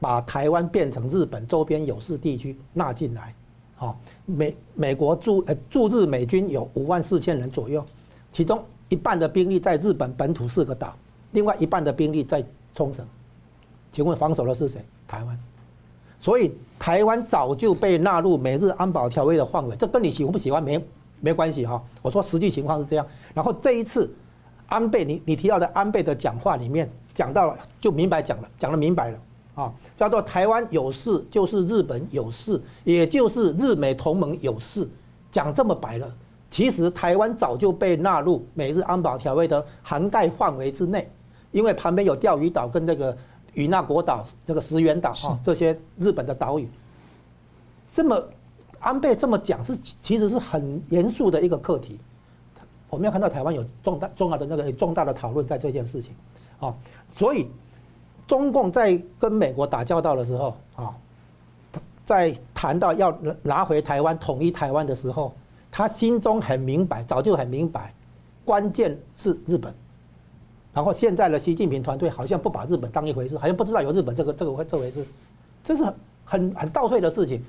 [0.00, 3.32] 把台湾变成日本周边有事地区纳进来。
[3.76, 7.84] 好，美美国驻呃驻日美军有五万四千人左右，
[8.32, 10.94] 其中一半的兵力在日本本土四个岛，
[11.32, 12.44] 另外一半的兵力在。
[12.72, 13.04] 冲绳，
[13.90, 14.80] 请问防守的是谁？
[15.08, 15.36] 台湾，
[16.20, 20.80] 所以台湾早就被纳入美日安保条约的范围，这跟你喜欢不喜欢没
[21.18, 21.82] 没关系哈。
[22.00, 23.04] 我说实际情况是这样。
[23.34, 24.08] 然后这一次
[24.68, 29.18] 安倍，你你提到的安倍的讲话里面讲到了，就明白讲了，讲得明白了
[29.60, 34.88] 啊，叫做台湾有事就是日本有事，也就是日美同盟有事，
[35.30, 36.10] 讲这么白了。
[36.50, 41.08] 其实台湾早就被纳入美日安保条约的涵盖范围之内。
[41.52, 43.16] 因为旁边有钓鱼岛跟这个
[43.54, 46.68] 与那国岛、这个石垣岛啊，这些日本的岛屿，
[47.90, 48.22] 这么
[48.78, 51.98] 安倍这么讲是其实是很严肃的一个课题。
[52.88, 56.12] 我们要看到台湾有重大重要的那个重大的讨论在这件事情
[56.60, 56.72] 啊，
[57.10, 57.48] 所以
[58.30, 60.94] 中共在跟美国打交道的时候啊，
[62.04, 63.12] 在谈到要
[63.42, 65.32] 拿回台湾、统一台湾的时候，
[65.68, 67.92] 他心中很明白，早就很明白，
[68.44, 69.74] 关键是日本。
[70.72, 75.04] 然后现在的习近平团队好像不把日本当一回事，好像不知道有日本这个这个这回事，
[75.64, 75.82] 这是
[76.24, 77.42] 很很倒退的事情。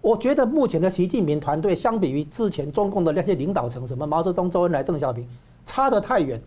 [0.00, 5.28] 我觉得目前的习近平团队相比于之前中共的那些领导层，什么毛泽东、周恩来、邓小平，
[5.66, 6.40] 差得太远。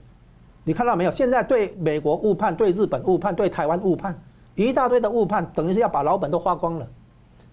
[0.67, 1.11] 你看到没有？
[1.11, 4.13] 现在对美国误判，对日本误判，对台湾误判，
[4.53, 6.85] 一大堆的误判，等于是要把老本都花光了。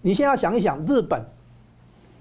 [0.01, 1.23] 你现在想一想，日本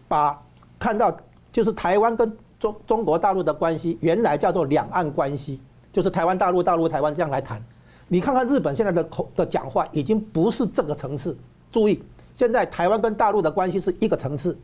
[0.06, 0.40] 把
[0.78, 1.12] 看到
[1.50, 5.60] 就是台湾跟中中国大陆的关系，原来叫做两岸关系。
[5.92, 7.60] 就是台湾大陆、大陆台湾这样来谈，
[8.06, 11.36] 你看看日本现在的口的讲话已经不是这个层次。
[11.72, 12.00] 注意，
[12.36, 14.56] 现在台湾跟大陆的关系是一个层次，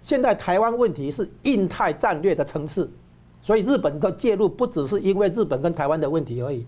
[0.00, 2.90] 现在台湾问题是印太战略的层次，
[3.44, 6.66] 所以日本的介入不只是因为日本跟台湾的问题而已，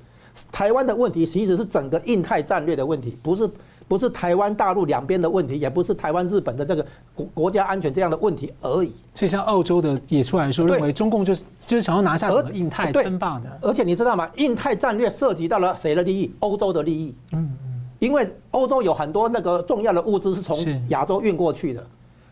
[0.53, 3.51] 台湾的问题其实是整个印太战略的问题，不是。
[3.89, 8.93] 不是台湾、大陆两边的问题，也不是台湾、日本的这个国国家安全这样的问题而已。
[9.15, 13.45] 所以，像澳洲的也出来说，认为中共就是就是想要拿下整个印太称霸的。
[13.63, 14.29] 而且你知道吗？
[14.39, 16.35] 印太战略涉及到了谁的利益？
[16.41, 17.15] 欧洲的利益。
[17.31, 17.81] 嗯嗯。
[18.01, 20.59] 因为欧洲有很多那个重要的物资是从
[20.89, 21.87] 亚洲运过去的。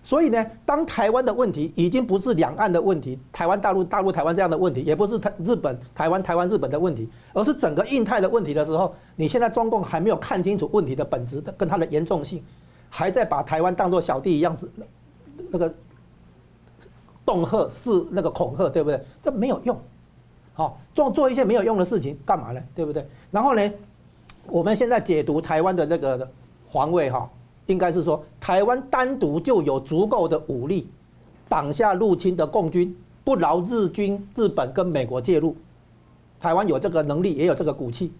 [0.05, 12.44] 所以呢，当台湾的问题已经不是两岸的问题，台湾、大陆、大陆、台湾这样的问题，也不是台日本、台湾、台湾、日本的问题，而是整个印太的问题的时候，你现在中共还没有看清楚问题的本质的跟它的严重性，
[12.90, 14.70] 还在把台湾当作小弟一样子，
[15.50, 15.74] 那个
[17.24, 19.02] 恫吓是那个恐吓，对不对？
[19.22, 19.74] 这没有用，
[20.52, 22.61] 好做做一些没有用的事情干嘛呢？
[22.74, 23.09] 对不对？
[23.30, 23.72] 然后呢，
[24.48, 26.30] 我们现在解读台湾的那个
[26.70, 27.26] 防卫哈。
[27.66, 30.88] 应该是说，台湾单独就有足够的武力
[31.48, 32.94] 挡下入侵的共军，
[33.24, 35.56] 不劳日军、日本跟美国介入。
[36.40, 38.12] 台湾有这个能力，也有这个骨气，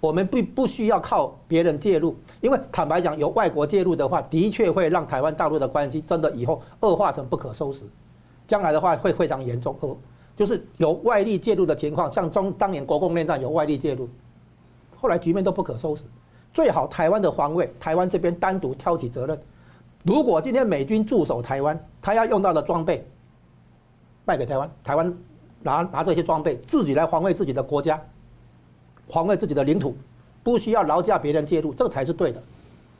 [0.00, 2.16] 我们不不需要靠别人介入。
[2.40, 7.84] 因为坦白讲，有外国介入的话，的确会让台湾大陆的关系真的以后恶化成不可收拾。
[8.48, 9.96] 将来的话会非常严重，恶
[10.36, 14.08] 就是有外力介入的情况，像中当年国共内战有外力介入，
[14.96, 16.02] 后来局面都不可收拾。
[16.58, 19.40] 最好台湾的防卫，台湾这边单独挑起责任。
[20.02, 23.06] 如果今天美军驻守台湾，他要用到的装备
[24.24, 25.16] 卖给台湾，台湾
[25.62, 28.02] 拿拿这些装备自己来防卫自己的国家，
[29.08, 29.96] 防卫自己的领土，
[30.42, 32.42] 不需要劳驾别人介入，这才是对的。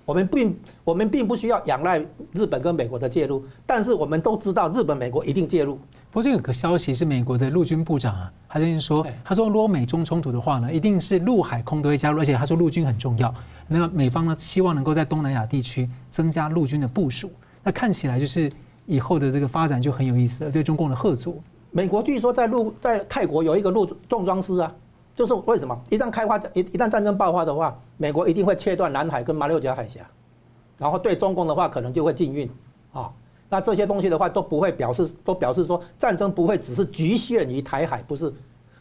[0.07, 1.99] 我们并我们并不需要仰赖
[2.31, 5.77] 日本跟美国的介入，但是我们都知道日本、美国一定介入。
[6.11, 13.33] 不过这有个消息是美国的陆军部长啊，他最近说，他说如果美中冲突的话呢，一定是陆海空都会加入，而且他说陆军很重要。
[13.67, 17.31] 那么美方呢，希望能够在东南亚地区增加陆军的部署。
[17.63, 18.51] 那看起来就是
[18.87, 21.43] 以后的这个发展就很有意思了，对中共的贺阻。
[21.71, 24.75] 美国据说在陆在泰国有一个陆重装师啊。
[25.15, 30.01] 就是为什么一旦开发一一旦战争爆发的话，美国一定会切断南海跟马六甲海峡，
[30.79, 32.49] 然后对中共的话可能就会禁运
[32.93, 33.11] 啊。
[33.49, 38.33] 那这些东西的话都不会表示，都表示说战争不会只是局限于台海，不是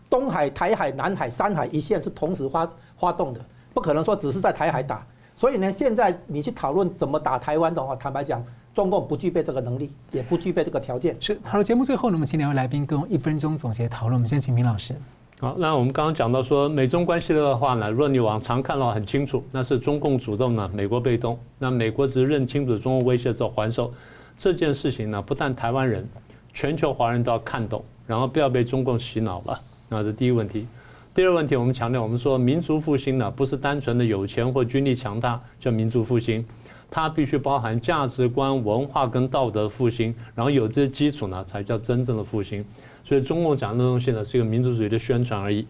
[0.10, 3.40] 东海、台海、南海三海一线是同时发发动的，
[3.74, 5.06] 不可能说只是在台海打。
[5.36, 8.44] 所以呢，现在你去讨论怎么打台湾的话，坦白讲，
[8.74, 11.16] 中共不具备这个能力，也不具备这个条件。
[11.20, 14.16] 是，好了，节目最后呢，我们请两位来宾跟我一分钟总结讨论。
[14.16, 14.96] 我们先请明老师。
[15.40, 21.38] 好，那我们刚刚讲到说美中关系的话呢，如果你往常看的话很清楚，那是中共主动呢，美国被动。
[21.60, 23.94] 那美国只是认清楚中共威胁之后还手。
[24.38, 26.08] 这件事情呢，不但台湾人，
[26.54, 29.60] 全球华人都要看懂，然后不要被中共洗脑了。
[29.90, 30.68] 那是第一个问题。
[31.16, 36.46] 第二问题，我们强调，我们说民族复兴呢，不是单纯的有钱或军力强大叫民族复兴。
[36.92, 42.64] 它必须包含价值观、文化跟道德复兴，然后有这些基础呢，才叫真正的复兴。
[43.04, 45.68] 所以中共讲的东西呢，是一个民族主义的宣传而已。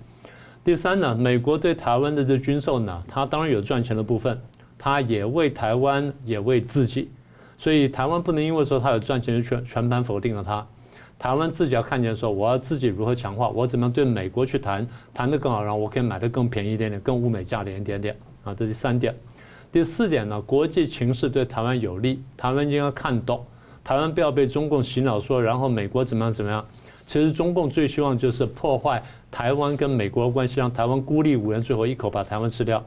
[0.63, 4.39] 第三呢，美国对台湾的这军售呢，它当然有赚钱的部分，
[4.77, 7.09] 它也为台湾，也为自己。
[7.57, 10.65] 所以台湾不能因为说他有赚钱就全全盘否定了他。
[11.19, 19.15] 台湾自己要看见说，我要自己如何强化，我怎么样对美国去谈，谈得更好，然后我可以买得更便宜一点点，更物美价廉一点点啊，这是第三点。
[19.71, 23.43] 第四点呢，国际情势对台湾有利，台湾应该看懂，
[23.83, 26.63] 台湾不要被中共洗脑说，然后美国怎么样怎么样。
[27.07, 29.01] 其实中共最希望就是破坏
[29.31, 32.83] 台湾跟美国的关系，让台湾孤立无援，最后一口把台湾吃掉。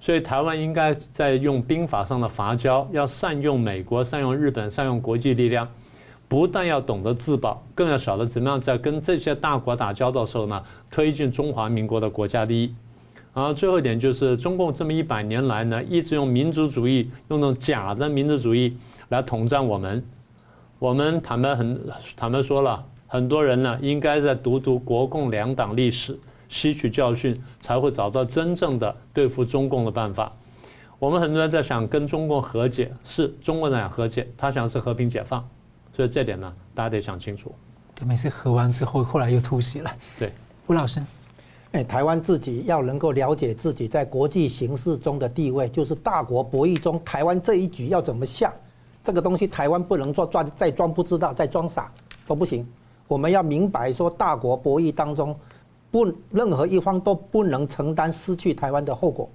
[0.00, 5.68] 所以台湾应该在用兵法上的伐交，要善用美国、善用日本、善用国际力量，
[6.28, 12.74] 不但要懂得自保，更要晓得怎么样在跟这些大国打交道的时候呢，推进中华民国的国家利益。
[13.34, 18.76] 然后最后一点就是，中共这么一百年来呢，一直用民族主义，用那种假的民族主义
[19.10, 20.02] 来统战我们。
[20.80, 21.80] 我们坦白很
[22.16, 26.18] 坦白说了，很多人呢，应该在读读国共两党历史，
[26.48, 30.32] 吸取教训，才会找到真正的对付中共的办法。
[30.98, 35.46] 我们很多人在想跟中共和解，是中国人想和解，他想是和平解放，
[35.94, 37.54] 所以这点呢，大家得想清楚。
[38.04, 39.90] 每次和完之后，后来又突袭了。
[40.18, 40.32] 对，
[40.66, 41.00] 吴老师。
[41.72, 48.52] 哎，台湾自己要能够了解自己在国际形势中的地位，就是大国博弈中，台湾这一局要怎么下，
[49.04, 51.92] 这个东西台湾不能做装，再装不知道，再装傻
[52.26, 52.66] 都不行。
[53.06, 55.36] 我们要明白说，大国博弈当中，
[55.90, 59.28] 不任何一方都不能承担失去台湾的后果。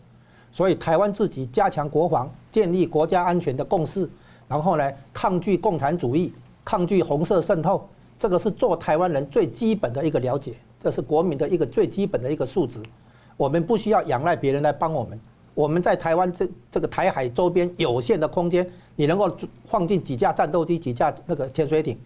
[0.51, 4.07] 所以，台湾自己加强国防，建立国家安全的共识，
[4.47, 6.31] 然后呢，抗拒共产主义，
[6.63, 7.89] 抗拒红色渗透，
[8.19, 10.53] 这个是做台湾人最基本的一个了解。
[10.79, 12.77] 这是国民的一个最基本的一个素质，
[13.37, 15.19] 我们不需要仰赖别人来帮我们。
[15.55, 19.33] 我们在台湾这这个台海周边有限的空间，你能够
[19.65, 21.97] 放进几架战斗机、几架那个潜水艇，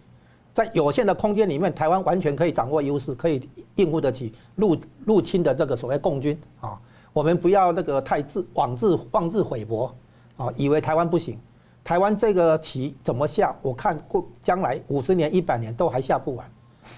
[0.58, 6.82] 在有限的空间里面，台湾完全可以掌握优势，可以应付得起入入侵的这个所谓共军啊。
[7.14, 9.96] 我们不要那个太自妄自妄自菲薄
[10.36, 11.38] 啊，以为台湾不行。
[11.84, 13.56] 台湾这个棋怎么下？
[13.62, 16.50] 我看过将来五十年、一百年都还下不完。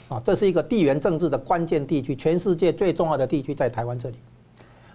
[0.07, 4.16] 啊，这是一个地缘政治的关键地区，全世界最重要的地区在台湾这里。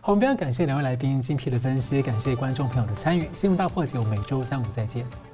[0.00, 3.28] 好，我们非常感谢两位来宾精辟的分析，感谢观众朋友的参与。
[3.34, 5.34] 新闻大破解，我们每周三五再见。